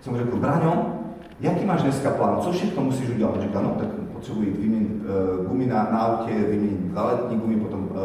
[0.10, 0.86] Mu řekl, Braňo,
[1.40, 2.38] jaký máš dneska plán?
[2.42, 3.36] Co všechno musíš udělat?
[3.56, 7.80] On no tak potřebuji vyměnit uh, gumy na, na autě, vyměnit dva letní gumy, potom
[7.80, 7.98] uh,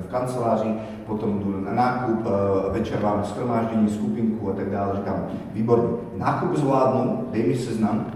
[0.00, 0.74] v, kanceláři,
[1.06, 4.96] potom jdu na nákup, uh, večer vám schromáždění, skupinku a tak dále.
[4.96, 8.06] Říkám, výborně, nákup zvládnu, dej mi seznam,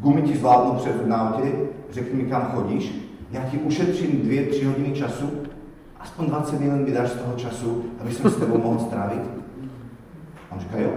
[0.00, 1.52] gumy ti zvládnu před na autě,
[1.90, 2.94] řekni mi, kam chodíš,
[3.30, 5.30] já ti ušetřím dvě, tři hodiny času,
[6.00, 9.22] aspoň 20 minut mi dáš z toho času, aby jsem s tebou mohl strávit.
[10.50, 10.90] A on říká, jo,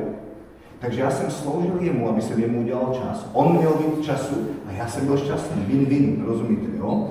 [0.80, 3.30] takže já jsem sloužil jemu, aby jsem jemu udělal čas.
[3.34, 5.62] On měl víc času a já jsem byl šťastný.
[5.62, 6.88] Win-win, rozumíte, jo?
[6.88, 7.10] Uh,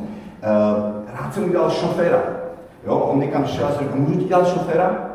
[1.15, 2.23] rád jsem udělal šoféra.
[2.87, 2.99] Jo?
[2.99, 5.11] On někam šel a řekl, můžu ti dělat šoféra?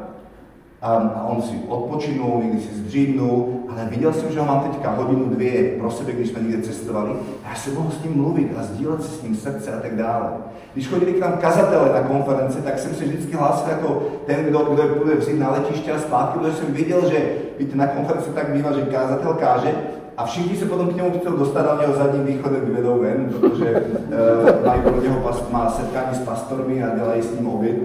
[0.85, 5.25] a on si odpočinul, někdy si zdřímnul, ale viděl jsem, že ho mám teďka hodinu,
[5.25, 7.11] dvě pro sebe, když jsme někde cestovali.
[7.45, 9.95] A já jsem mohl s ním mluvit a sdílet se s ním srdce a tak
[9.95, 10.29] dále.
[10.73, 14.59] Když chodili k nám kazatele na konference, tak jsem se vždycky hlásil jako ten, kdo,
[14.59, 17.17] kdo bude vzít na letiště a zpátky, protože jsem viděl, že
[17.59, 19.71] víte, na konference tak bývá, že kazatel káže
[20.17, 23.71] a všichni se potom k němu chcou dostat a něho zadním východem vyvedou ven, protože
[23.71, 27.77] uh, mají pro něho pas, má setkání s pastormi a dělají s ním oběd.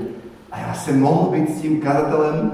[0.53, 2.53] A já jsem mohl být s tím kazatelem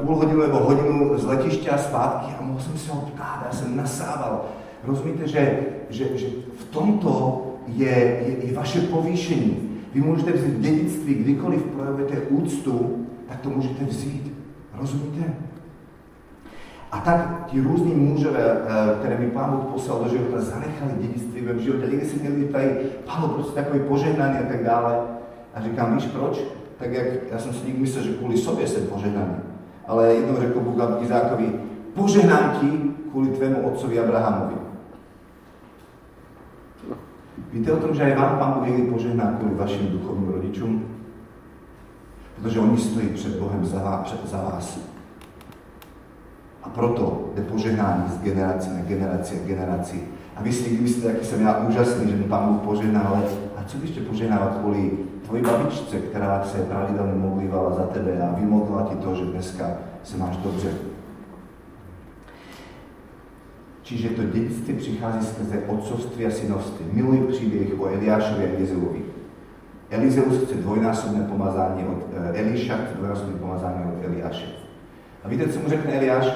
[0.00, 3.52] půl hodinu nebo hodinu z letiště a zpátky a mohl jsem se ho ptát, já
[3.52, 4.44] jsem nasával.
[4.84, 6.26] Rozumíte, že, že, že
[6.58, 9.70] v tomto je, je, je vaše povýšení.
[9.94, 14.34] Vy můžete vzít dědictví, kdykoliv projevujete úctu, tak to můžete vzít.
[14.80, 15.34] Rozumíte?
[16.92, 21.40] A tak ti různí mužové, eh, které mi Pán Boh poslal do života, zanechali dědictví
[21.40, 21.86] ve životě.
[21.86, 22.70] Někdy si měli tady,
[23.06, 24.98] Pán Boh, prostě takový požehnaný a tak dále.
[25.54, 26.40] A říkám, víš proč?
[26.80, 29.34] Tak jak, já jsem si někdy myslel, že kvůli sobě jsem požehnaný.
[29.86, 31.52] Ale jednou řekl Bůh Izákovi,
[31.94, 34.54] požehnám ti kvůli tvému otcovi Abrahamovi.
[37.52, 40.84] Víte o tom, že aj vám Pán Boh někdy požehná kvůli vašim duchovním rodičům?
[42.36, 44.14] Protože oni stojí před Bohem za vás.
[44.24, 44.78] Za vás.
[46.62, 50.02] A proto je požehnání z generace na generaci a generaci.
[50.36, 53.22] A vy si myslíte, jaký jsem já úžasný, že mi Pán Boh požehná, ale
[53.56, 58.82] a co byste požehnávat kvůli tvoji babičce, která se pravidelně modlívala za tebe a vymodlila
[58.90, 59.64] ti to, že dneska
[60.02, 60.68] se máš dobře.
[63.82, 66.86] Čiže to dědictví přichází skrze otcovství a synovství.
[66.92, 69.02] Miluji příběh o Eliášovi a Elizeuvi.
[69.90, 74.46] Elizeus chce dvojnásobné pomazání od eh, Eliša, chce dvojnásobné pomazání od Eliáše.
[75.24, 76.26] A víte, co mu řekne Eliáš?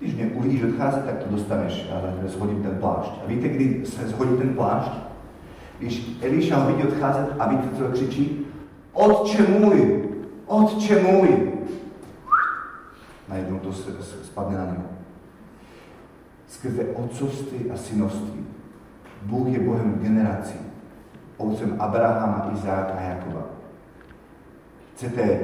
[0.00, 3.10] Když mě uvidíš odcházet, tak to dostaneš a za tebe shodím ten plášť.
[3.24, 5.03] A víte, kdy se shodí ten plášť?
[5.84, 8.46] Když Eliša ho vidí odcházet a co křičí?
[8.92, 10.02] Otče můj!
[10.46, 11.52] Otče můj!
[13.28, 14.84] Najednou to se, se spadne na něho
[16.48, 18.46] skrze otcovství a synovství.
[19.22, 20.58] Bůh je Bohem generací,
[21.36, 23.42] otcem Abrahama, Izáka a Jakoba.
[24.94, 25.40] Chcete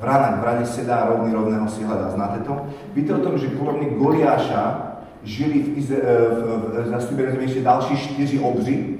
[0.00, 2.10] vrana k vrane sedá, rovný rovného si hľadá.
[2.10, 2.66] Znáte to?
[2.94, 7.62] Víte o tom, že polovník Goliáša žili v, Ize, uh, v, v zastúbené zemi ešte
[7.62, 8.76] další čtyři obři?
[8.76, 8.93] Ja,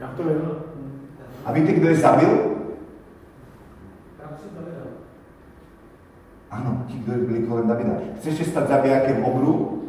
[0.00, 0.40] ja to viem.
[1.44, 2.32] A víte, kdo je zabil?
[6.50, 8.02] Áno, ti, kto byli kolem Davida.
[8.18, 9.86] Chceš stať zabijakem obru?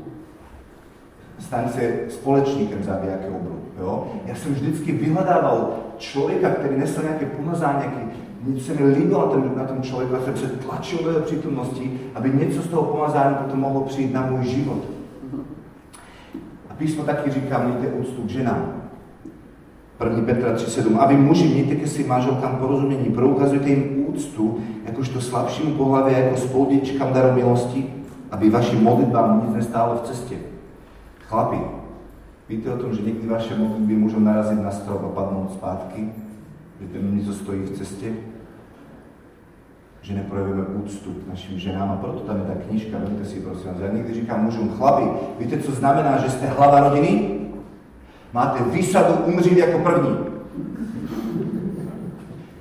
[1.40, 3.60] Staň se společníkem zabijaké obru.
[3.80, 4.08] Jo?
[4.26, 7.84] Já jsem vždycky vyhledával člověka, který nesl nějaké pomazání,
[8.44, 12.00] něco se mi líbilo tom, na tom člověku, já jsem se tlačil do jeho přítomnosti,
[12.16, 14.84] aby něco z toho pomazání potom mohlo přijít na můj život.
[16.70, 18.82] A písmo taky říká, mějte úctu k ženám.
[20.04, 20.22] 1.
[20.22, 21.00] Petra 3.7.
[21.00, 26.38] A vy muži, mějte ke svým manželkám porozumění, proukazujte jim úctu, jakožto slabšímu pohlavě, jako
[26.38, 27.94] spoluděčkám daru milosti,
[28.32, 30.36] aby vašim modlitbám nic nestálo v cestě.
[31.28, 31.58] Chlapi,
[32.52, 36.10] Víte o tom, že někdy vaše modlitby můžou narazit na strop a padnout zpátky?
[36.82, 38.14] Že ten něco stojí v cestě?
[40.02, 43.68] Že neprojevujeme úctu k našim ženám a proto tam je ta knižka, vemte si prosím
[43.68, 43.80] vás.
[43.80, 45.04] Já někdy říkám mužům, chlapi,
[45.40, 47.41] víte, co znamená, že jste hlava rodiny?
[48.34, 50.18] Máte výsadu umřít jako první.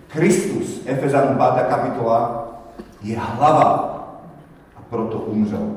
[0.09, 1.67] Kristus, Efezanům 5.
[1.69, 2.49] kapitola,
[3.03, 3.67] je hlava
[4.77, 5.71] a proto umřel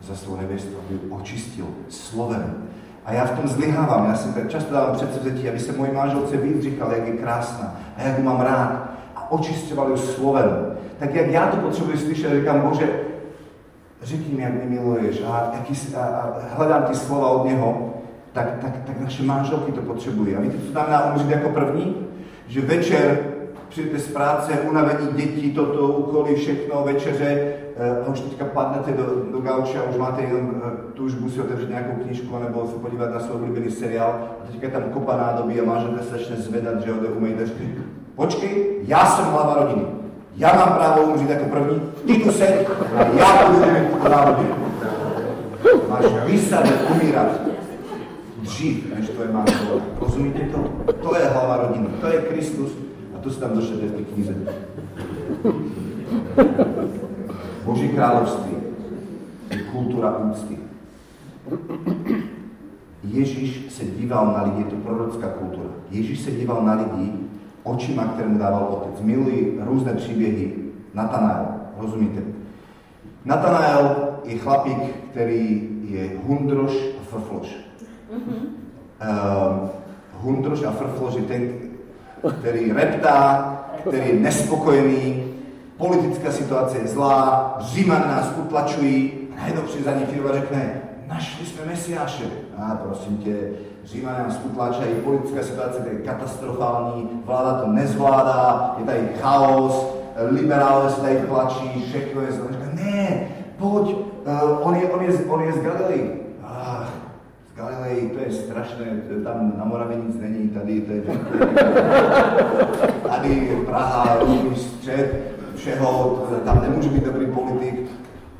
[0.00, 2.54] za svou nevěstu, aby očistil slovem.
[3.04, 6.62] A já v tom zlyhávám, já si často dávám předsevzetí, aby se moje manželce víc
[6.62, 10.76] říkal, jak je krásná a jak ji mám rád a očišťoval ju slovem.
[10.98, 13.00] Tak jak já to potřebuji slyšet, říkám, Bože,
[14.02, 15.52] řekni mi, jak mě miluješ a,
[15.96, 17.89] a, a hledám ty slova od něho,
[18.32, 20.36] tak, tak, tak naše manželky to potřebují.
[20.36, 21.96] A víte, co znamená umřít jako první?
[22.48, 23.18] Že večer
[23.68, 27.52] přijdete z práce, unavení dětí, toto, úkoly, všechno, večeře,
[28.06, 30.62] a už teďka padnete do, do gauče a už máte jenom
[30.94, 34.90] tužbu si otevřít nějakou knižku nebo se podívat na svůj oblíbený seriál a teďka tam
[34.90, 37.44] kopa nádoby a manželka se začne zvedat, že ode umejte
[38.16, 39.82] Počkej, já jsem hlava rodiny.
[40.36, 42.66] Já mám právo umřít jako první, ty tu se,
[42.96, 44.44] a já budu mít právo
[45.88, 47.49] Máš výsady umírat
[48.42, 49.84] dřív, než tvoje manželka.
[50.00, 50.92] Rozumíte to?
[50.92, 52.72] To je hlava rodiny, to je Kristus
[53.16, 54.34] a to si tam došlete v té knize.
[57.64, 58.52] Boží království
[59.50, 60.58] je kultura úcty.
[63.04, 65.68] Ježíš se díval na lidi, je to prorocká kultura.
[65.90, 67.12] Ježíš se díval na lidi
[67.62, 69.00] očima, které mu dával otec.
[69.00, 70.54] Milují různé příběhy.
[70.94, 71.46] Natanael,
[71.78, 72.22] rozumíte?
[73.24, 74.78] Natanael je chlapík,
[75.10, 77.69] který je hundroš a frfloš.
[78.10, 78.46] Mm-hmm.
[79.00, 79.68] Uh,
[80.22, 81.52] hundroš a frfloš je ten,
[82.38, 85.24] který reptá, který je nespokojený,
[85.76, 89.12] politická situace je zlá, Římany nás utlačují,
[89.66, 92.24] přijde za ním a řekne, našli jsme Mesiáše.
[92.58, 93.36] A prosím tě,
[93.84, 99.96] Římany nás utlačají, politická situace je katastrofální, vláda to nezvládá, je tady chaos,
[100.30, 102.46] liberálové se tady tlačí, všechno je zlé.
[102.72, 106.19] Ne, pojď, uh, on, je, on, je, on je z Galilei.
[107.60, 108.86] Galilei, to je strašné,
[109.24, 111.02] tam na Moravě nic není, tady to je
[113.08, 114.18] tady Praha,
[114.56, 117.90] střed, všeho, tam nemůže být dobrý politik.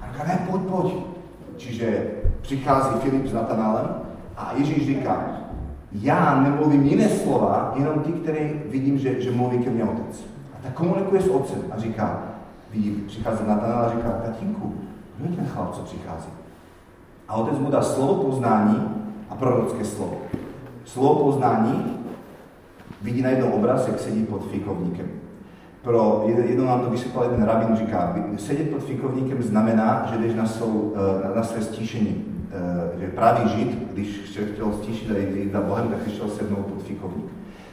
[0.01, 0.95] A říká, ne, pojď, pojď.
[1.57, 3.89] Čiže přichází Filip s Natanálem
[4.37, 5.27] a Ježíš říká,
[5.93, 10.25] já nemluvím jiné slova, jenom ty, které vidím, že, že mluví ke mně otec.
[10.55, 12.23] A tak komunikuje s otcem a říká,
[12.71, 14.75] vidí, přichází Natanál a říká, tatínku,
[15.17, 16.29] kdo je ten chlap, co přichází?
[17.29, 19.00] A otec mu dá slovo poznání
[19.31, 20.19] a prorocké slovo.
[20.85, 21.97] Slovo poznání
[23.03, 25.07] vidí na jednom obraz, jak sedí pod fikovníkem
[25.83, 30.47] pro, jednou nám to vysvětlil jeden rabin, říká, sedět pod fikovníkem znamená, že jdeš na,
[30.47, 32.25] svou, eh, na své stíšení.
[32.53, 36.83] Eh, že právě žid, když chtěl stíšit a jít za Bohem, tak šel sednout pod
[36.83, 37.27] fikovník.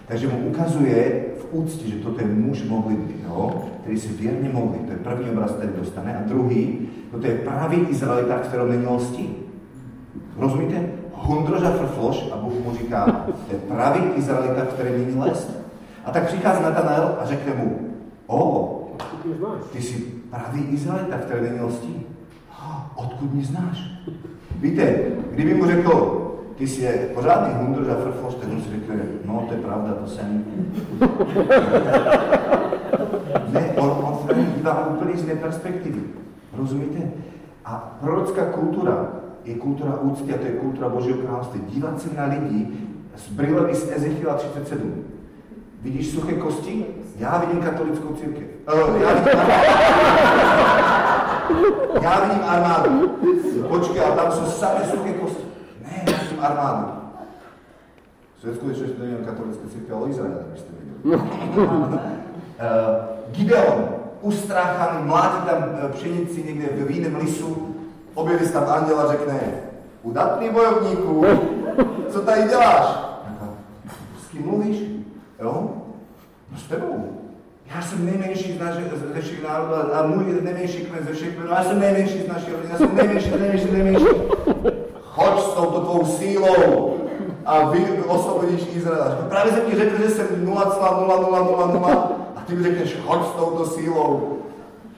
[0.08, 4.80] Takže mu ukazuje v úctě, že toto je muž modlitby, jo, který se věrně modlí.
[4.80, 6.18] To je první obraz, který dostane.
[6.18, 9.36] A druhý, toto je právě Izraelita, kterou není lstí.
[10.38, 10.90] Rozumíte?
[11.18, 15.52] Hundroža frfloš a Bůh mu říká, to je právě Izraelita, který není lest.
[16.06, 17.80] A tak přichází Natanael a řekne mu,
[18.28, 18.74] O,
[19.72, 22.06] ty jsi pravý Izraelita, který není lstí.
[22.96, 23.92] Odkud mě znáš?
[24.60, 24.96] Víte,
[25.32, 26.24] kdyby mu řekl,
[26.58, 30.08] ty jsi je pořádný hundr a frfos, on si řekne, no to je pravda, to
[30.08, 30.46] jsem.
[33.54, 36.02] ne, on, on dívá úplně z jiné perspektivy.
[36.58, 37.00] Rozumíte?
[37.66, 39.08] A prorocká kultura
[39.48, 41.62] je kultura úcty a to je kultura Božího království.
[41.68, 42.68] Dívat se na lidi
[43.16, 45.04] s brýlemi z Ezechiela 37.
[45.82, 46.86] Vidíš suché kosti?
[47.18, 48.44] Já vidím katolickou církev.
[48.74, 49.40] Uh, já, vidím
[52.02, 53.10] já vidím armádu.
[53.68, 55.44] Počkej, a tam jsou samé suché kosti.
[55.82, 56.88] Ne, já vidím armádu.
[58.42, 61.24] To je skutečně, že to není katolická církev, ale Izrael, abyste viděli.
[61.24, 61.24] uh,
[63.32, 63.90] Gideon,
[64.22, 67.67] ustráchaný, mládí tam eh, pšenici někde v víném lisu,
[68.18, 69.40] objeví se tam anděl a řekne,
[70.04, 71.26] udatný bojovníku,
[72.10, 72.86] co tady děláš?
[74.22, 74.82] S kým mluvíš?
[75.42, 75.70] Jo?
[76.52, 77.18] No s tebou.
[77.76, 81.50] Já jsem nejmenší z naše, ze všech národů a můj nejmenší kmen ze všech kmenů.
[81.50, 84.06] Já jsem nejmenší z naší rodiny, já jsem nejmenší, nejmenší, nejmenší.
[85.02, 86.96] Choď s touto tvou sílou
[87.46, 89.26] a vy osvobodíš Izrael.
[89.30, 94.38] Právě jsem ti řekl, že jsem 0,0000 a ty mi řekneš, choď s touto sílou.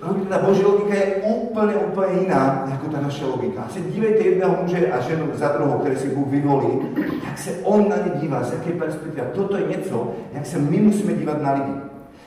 [0.02, 3.62] Logika, boží logika je úplně, úplně jiná, jako ta naše logika.
[3.62, 6.80] A se dívejte jedného muže a ženu za druhou, které si Bůh vyvolí,
[7.26, 9.22] jak se on na ně dívá, z jaké perspektivy.
[9.22, 11.74] A toto je něco, jak se my musíme dívat na lidi.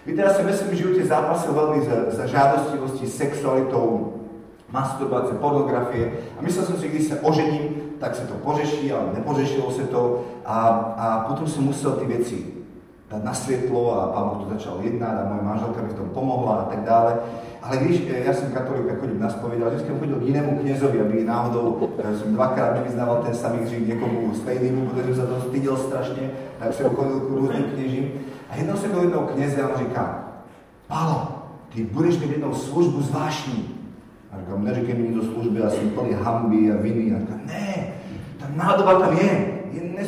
[0.06, 4.12] Víte, já jsem ve svém životě zápasil velmi za, za žádostivostí, sexualitou,
[4.72, 6.12] masturbace, pornografie.
[6.38, 7.62] A myslel jsem si, když se ožením,
[7.98, 10.58] tak sa to pořeší, ale nepořešilo sa to a,
[10.98, 12.61] a potom som musel tie veci
[13.12, 16.08] dať na svetlo a pán Boh to začal jednať a moja manželka mi v tom
[16.16, 17.20] pomohla a tak dále.
[17.62, 20.28] Ale víš, e, ja som katolík a chodím na spoveď, ale vždy som chodil k
[20.32, 25.28] inému kniezovi, aby náhodou e, som dvakrát nevyznával ten samý hřích niekomu stejnému, pretože som
[25.28, 26.24] sa to stydil strašne,
[26.56, 28.06] tak som chodil k rôznym kniežim.
[28.48, 30.04] A jednou som do jedného knieze a on říká,
[30.88, 33.64] Pálo, ty budeš mít jednou službu zvláštní.
[34.32, 37.12] A říkám, neříkej mi do služby, ja som plný hamby a viny.
[37.12, 37.68] A říkám, ne,
[38.40, 39.51] tá nádoba tam je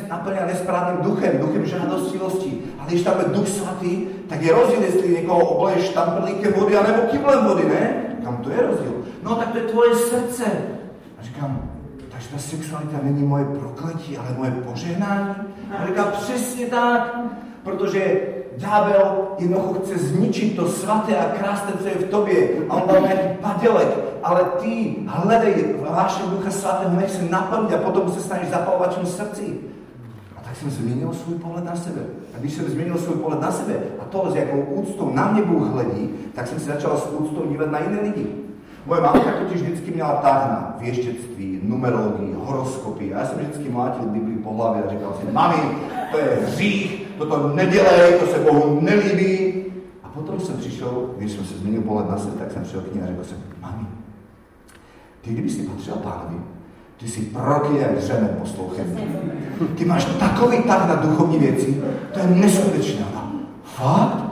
[0.09, 2.63] naplnená nesprávnym duchem, duchem žádostivosti.
[2.79, 7.03] Ale když tam je duch svatý, tak je rozdíl, jestli někoho obleješ štamprlíkem vody, anebo
[7.11, 7.95] kyblem vody, ne?
[8.25, 8.95] Kam to je rozdíl?
[9.23, 10.45] No tak to je tvoje srdce.
[11.19, 11.71] A říkám,
[12.13, 15.35] takže ta sexualita není moje prokletí, ale moje požehnání.
[15.79, 17.17] A říká, přesně tak,
[17.63, 18.21] protože
[18.57, 22.41] ďábel jednoducho chce zničiť to svaté a krásne, co je v tobie.
[22.69, 23.91] A on dal nejaký padelek,
[24.23, 29.74] ale ty hledej vášho ducha svatého, nech sa naplniť a potom sa staneš zapalovačom srdci.
[30.55, 32.15] Tak som zmenil svoj pohľad na sebe.
[32.31, 35.43] A když som zmenil svoj pohľad na sebe a to, s jakou úctou na mne
[35.43, 38.27] Bůh hledí, tak som si začal s úctou dívať na iné lidi.
[38.87, 43.15] Moje mamka totiž vždycky měla tahna věštěctví, numerologii, horoskopy.
[43.15, 45.63] A já jsem vždycky mlátil Biblii po hlavě a říkal si, mami,
[46.11, 49.65] to je hřích, toto nedělej, to se Bohu nelíbí.
[50.03, 52.95] A potom jsem přišel, když jsem se změnil pohled na sebe, tak jsem přišel k
[52.95, 53.87] ní a řekl jsem, mami,
[55.21, 56.39] ty kdyby si patřil pánovi,
[56.97, 58.99] ty si proroky jak řemen poslouchem.
[59.75, 61.83] Ty máš takový tak na duchovní věci,
[62.13, 63.05] to je neskutečné.
[63.65, 64.25] Fakt?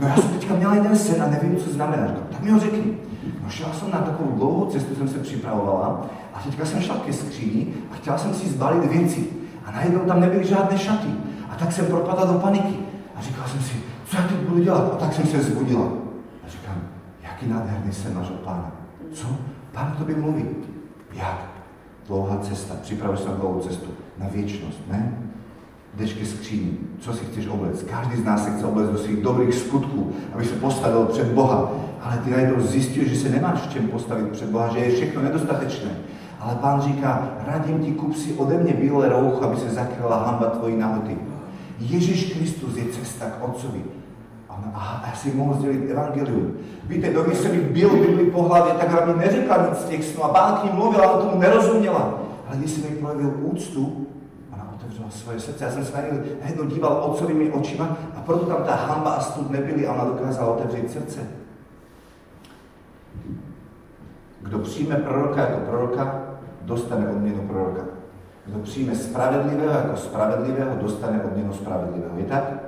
[0.00, 2.06] No já jsem teďka měla jeden sen a nevím, co znamená.
[2.30, 2.98] Tak mi ho řekni.
[3.44, 7.12] No šla jsem na takovou dlouhou cestu, jsem se připravovala a teďka jsem šla ke
[7.12, 9.26] skříni a chtěla jsem si zbalit věci.
[9.64, 11.08] A najednou tam nebyly žádné šaty.
[11.50, 12.74] A tak jsem propadla do paniky.
[13.16, 13.74] A říkala jsem si,
[14.06, 14.92] co já teď budu dělat?
[14.92, 15.88] A tak jsem se zbudila.
[16.46, 16.82] A říkám,
[17.22, 18.72] jaký nádherný sen máš od pána.
[19.12, 19.26] Co?
[19.72, 20.44] Pán k tobě mluví.
[21.12, 21.45] Jak?
[22.08, 22.74] Dlouhá cesta.
[22.82, 23.86] Připravuješ se na dlouhou cestu.
[24.18, 25.26] Na věčnost, ne?
[25.96, 27.82] jdeš ke skříni, co si chceš oblec.
[27.82, 31.72] Každý z nás se chce oblec do svých dobrých skutků, aby se postavil před Boha.
[32.00, 35.22] Ale ty najednou zjistil, že se nemáš v čem postavit před Boha, že je všechno
[35.22, 35.90] nedostatečné.
[36.40, 40.46] Ale pán říká, radím ti, kup si ode mě bílé roucho, aby se zakryla hamba
[40.46, 41.18] tvojí nahoty.
[41.78, 43.82] Ježíš Kristus je cesta k Otcovi.
[44.74, 46.56] A já si mohl sdělit evangelium.
[46.84, 50.24] Víte, doby se mi byl Bibli po hlavě, tak aby neřekla nic z snů.
[50.24, 52.14] A pán k ním mluvil, ale tomu nerozuměla.
[52.48, 54.06] Ale když jsem mi projevil úctu,
[54.54, 55.64] ona otevřela svoje srdce.
[55.64, 55.92] Já jsem se
[56.42, 60.04] na jedno díval otcovými očima a proto tam ta hamba a stud nebyly a ona
[60.04, 61.20] dokázala otevřít srdce.
[64.40, 66.22] Kdo přijme proroka jako proroka,
[66.62, 67.82] dostane odměnu proroka.
[68.46, 72.18] Kdo přijme spravedlivého jako spravedlivého, dostane odměnu spravedlivého.
[72.18, 72.65] Je tak?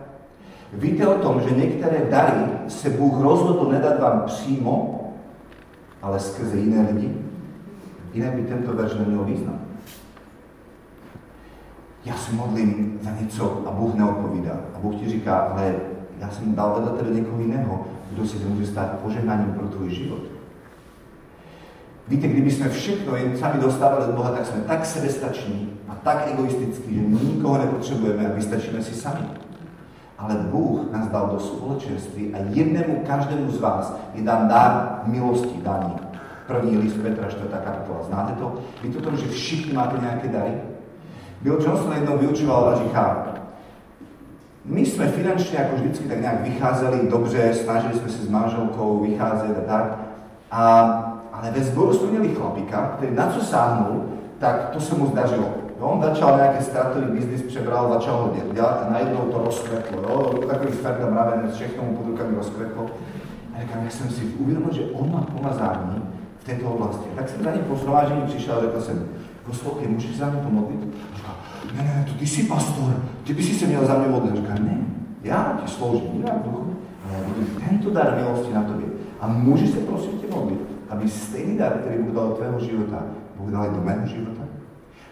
[0.73, 5.05] Víte o tom, že některé dary se Bůh rozhodl nedat vám přímo,
[6.03, 7.17] ale skrze jiné lidi?
[8.15, 9.61] Jinak by tento verš neměl význam.
[12.05, 14.61] Já se modlím za něco a Bůh neodpovídá.
[14.75, 15.75] A Bůh ti říká, ale
[16.19, 20.23] já jsem dal vedle tebe někoho jiného, kdo si může stát požehnáním pro tvůj život.
[22.09, 26.29] Víte, kdyby jsme všechno jen sami dostávali od Boha, tak jsme tak sebestační a tak
[26.33, 29.27] egoistickí, že nikoho nepotřebujeme a vystačíme si sami.
[30.19, 35.63] Ale Bůh nás dal do společenství a jednému, každému z vás je dán dar milosti
[35.63, 35.97] daní.
[36.47, 37.49] První list Petra, 4.
[37.65, 38.03] kapitola.
[38.03, 38.55] Znáte to?
[38.83, 40.53] Víte to, že všichni máte nějaké dary?
[41.43, 43.27] Bill Johnson jednou vyučoval a říká,
[44.65, 49.59] my jsme finančně jako vždycky tak nějak vycházeli dobře, snažili jsme se s manželkou vycházet
[49.59, 49.99] a tak.
[50.51, 54.05] A ale ve zboru jsme měli chlapíka, který na co sáhnul,
[54.39, 55.49] tak to se mu zdařilo.
[55.79, 60.03] Jo, on začal nějaký startový biznis, přebral, začal ho dělat a najednou to rozkvetlo.
[60.03, 60.47] Jo?
[60.49, 62.87] Takový sferda mravenec, všechno mu pod rukami rozkvetlo.
[63.55, 66.03] A říkám, já jsem si uvědomil, že on má pomazání
[66.39, 67.09] v této oblasti.
[67.17, 69.09] Tak jsem za ním po zhromážení přišel a řekl jsem,
[69.47, 70.81] poslouchej, můžeš za mě pomodlit?
[71.27, 71.37] A
[71.77, 74.33] ne, ne, to ty jsi pastor, ty by si se měl za mě modlit.
[74.33, 74.79] A říkal, ne,
[75.23, 78.87] já ti sloužím, já duchu, ale já budu tento dar milosti na tobě.
[79.21, 83.03] A můžeš se prosím tě modlit aby stejný dar, který Bůh dal do tvého života,
[83.37, 84.38] Bůh dal i do mého života.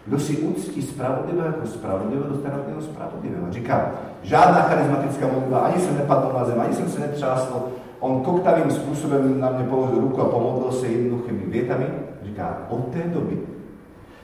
[0.07, 3.51] Kdo si uctí spravodlivého jako spravodlivého, dostane od něho spravodlivého.
[3.51, 3.91] Říká,
[4.21, 7.63] žádná charizmatická modlitba, ani jsem nepadl na zem, ani jsem se netřásl.
[7.99, 11.85] On koktavým způsobem na mě položil ruku a pomodlil se jednoduchými větami.
[12.23, 13.37] Říká, od té doby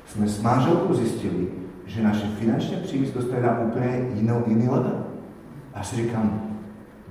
[0.05, 1.47] jsme s manželkou zjistili,
[1.85, 5.03] že naše finančné příjmy se dostaly na úplně jinou, jiný level.
[5.73, 6.41] A si říkám,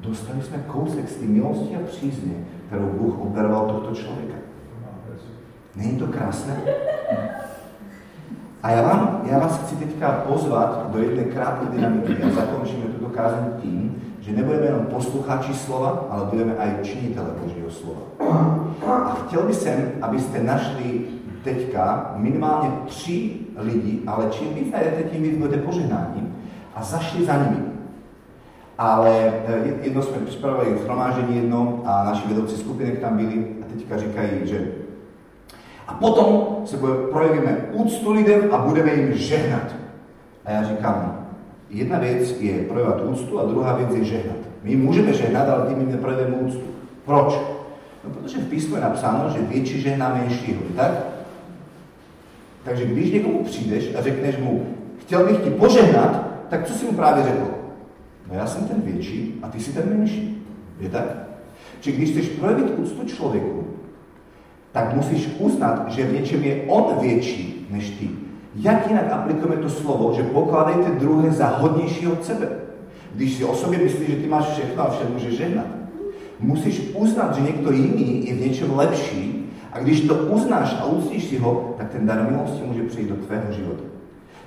[0.00, 2.32] dostali jsme kousek z té milosti a přízně,
[2.66, 4.34] kterou Bůh obdaroval tohto člověka.
[5.76, 6.56] Není to krásné?
[8.62, 13.10] A já, vám, já vás chci teďka pozvat do jedné krátké dynamiky a zakončíme tuto
[13.10, 18.00] kázeň tím, že nebudeme jenom posluchači slova, ale budeme aj činitele Božího slova.
[19.04, 21.00] A chtěl bych sem, abyste našli
[21.44, 26.22] teďka minimálně tři lidi, ale čím víc najdete, tím víc budete požehnáni
[26.74, 27.62] a zašli za nimi.
[28.78, 33.98] Ale eh, jedno jsme připravili shromáždění jedno a naši vedoucí skupinek tam byli a teďka
[33.98, 34.81] říkají, že
[35.93, 36.76] a potom se
[37.11, 39.74] projevíme úctu lidem a budeme jim žehnat.
[40.45, 41.26] A já říkám,
[41.70, 44.36] jedna věc je projevovat úctu a druhá věc je žehnat.
[44.62, 46.64] My můžeme žehnat, ale tím jim neprojevíme úctu.
[47.05, 47.38] Proč?
[48.05, 50.90] No protože v písmu je napsáno, že větší žehná menšího, tak?
[52.64, 54.66] Takže když někomu přijdeš a řekneš mu,
[54.99, 57.49] chtěl bych ti požehnat, tak co si mu právě řekl?
[58.30, 60.47] No já jsem ten větší a ty si ten menší.
[60.80, 61.05] Je tak?
[61.80, 63.61] Čiže když chceš projevit úctu člověku,
[64.72, 68.10] tak musíš uznat, že v něčem je on větší než ty.
[68.56, 72.48] Jak jinak aplikujeme to slovo, že pokladejte druhé za hodnější od sebe?
[73.14, 75.66] Když si o sobě myslíš, že ty máš všechno a vše můžeš žehnat.
[76.40, 81.24] Musíš uznat, že někdo jiný je v něčem lepší a když to uznáš a uctíš
[81.24, 83.82] si ho, tak ten dar milosti může přijít do tvého života.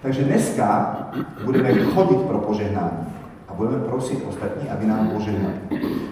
[0.01, 0.97] Takže dneska
[1.45, 3.07] budeme chodit pro požehnání
[3.47, 5.55] a budeme prosit ostatní, aby nám požehnali.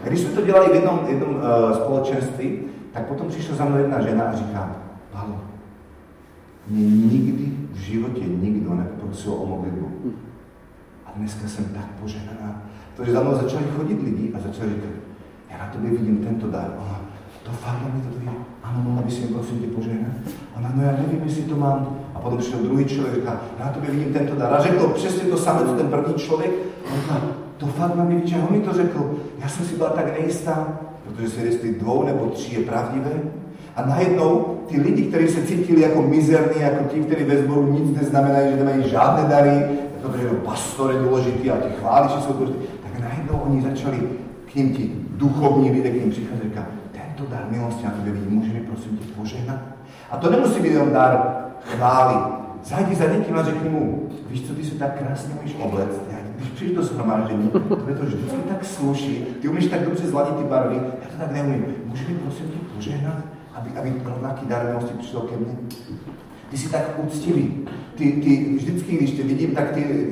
[0.04, 1.42] A když jsme to dělali v jednom, jednom uh,
[1.74, 2.60] společenství,
[2.94, 4.76] tak potom přišla za mnou jedna žena a říká,
[5.12, 5.36] Palo,
[6.68, 9.92] mě nikdy v životě nikdo nepoprosil o modlitbu.
[11.06, 12.62] A dneska jsem tak požehnaná.
[12.98, 14.90] Takže za mnou začali chodit lidi a začali říkat,
[15.50, 16.74] já na tobě vidím tento dar.
[16.78, 17.00] Ona,
[17.44, 18.38] to fakt mi to vidí.
[18.64, 20.12] Ano, mohla by si mi prosím tě požehnat.
[20.58, 21.98] Ona, no já nevím, jestli to mám.
[22.16, 24.54] A potom přišel druhý člověk a říká, já na tobě vidím tento dar.
[24.54, 26.52] A řekl přesně to samé, co ten první člověk.
[26.92, 27.22] A říká,
[27.58, 29.16] to fakt mám že on mi to řekl.
[29.40, 30.80] Já jsem si byla tak nejistá,
[31.16, 33.12] protože svědectví dvou nebo tří je pravdivé.
[33.76, 37.98] A najednou ty lidi, kteří se cítili jako mizerní, jako ti, kteří ve sboru nic
[37.98, 39.66] neznamenají, že nemají žádné dary,
[40.02, 43.98] protože pastor je důležitý a ty chváliči jsou důležitý, tak najednou oni začali
[44.52, 48.12] k ním ti duchovní lidé k ním přicházet a říká, tento dar milosti na tebe
[48.12, 49.60] vidí, může mi prosím tě požehnat?
[50.12, 52.16] A to nemusí být jenom dar chvály.
[52.64, 56.02] Zajdi za někým a řekni mu, víš co, ty se tak krásně umíš oblect,
[56.48, 60.76] přijdeš do shromáždění, tebe to vždycky tak sluší, ty umíš tak dobře zladit ty barvy,
[60.76, 61.66] já to tak neumím.
[61.86, 63.18] Může mi prosím tě požehnat,
[63.54, 65.56] aby, aby rovnaký dar milosti přišel ke mně?
[66.50, 67.68] Ty jsi tak úctivý.
[67.96, 70.08] Ty, ty vždycky, když tě vidím, tak ty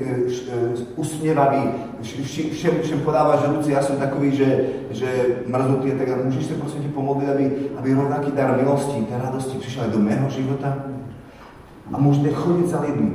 [0.75, 1.69] uh, usměvavý,
[2.01, 6.23] všem, všem, všem podáváš ruce, já jsem takový, že, že mrznutý a tak dále.
[6.23, 10.29] Můžeš se prosím tě pomodlit, aby, aby rovnaký dar milosti, té radosti přišel do mého
[10.29, 10.77] života?
[11.93, 13.11] A můžete chodit za lidmi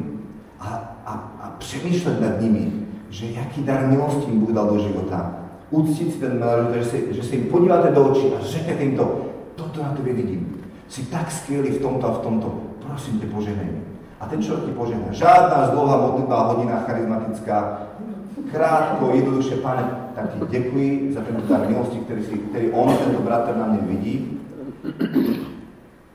[0.60, 1.12] a, a,
[1.42, 2.72] a přemýšlet nad nimi,
[3.10, 5.34] že jaký dar milosti im Bůh dal do života.
[5.70, 8.96] Uctiť si ten dar, že, si, že se jim podíváte do očí a řeknete jim
[8.96, 9.20] to,
[9.54, 10.56] toto na tebe vidím.
[10.88, 12.54] Si tak skvělý v tomto a v tomto.
[12.86, 13.68] Prosím tě, poženej.
[14.20, 15.06] A ten člověk ti požehná.
[15.10, 17.78] Žádná zdlouhá modlitba, hodina charizmatická.
[18.52, 23.22] Krátko, jednoduše, pane, tak ti děkuji za ten dar milosti, který, si, který on, tento
[23.22, 24.38] bratr na mě vidí.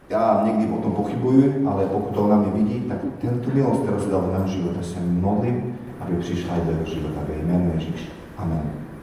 [0.10, 4.00] Já někdy o tom pochybuji, ale pokud to na mě vidí, tak tento milost, kterou
[4.00, 8.10] se dal do mého života, se modlím, aby přišla do života ve.
[8.38, 8.81] Amen.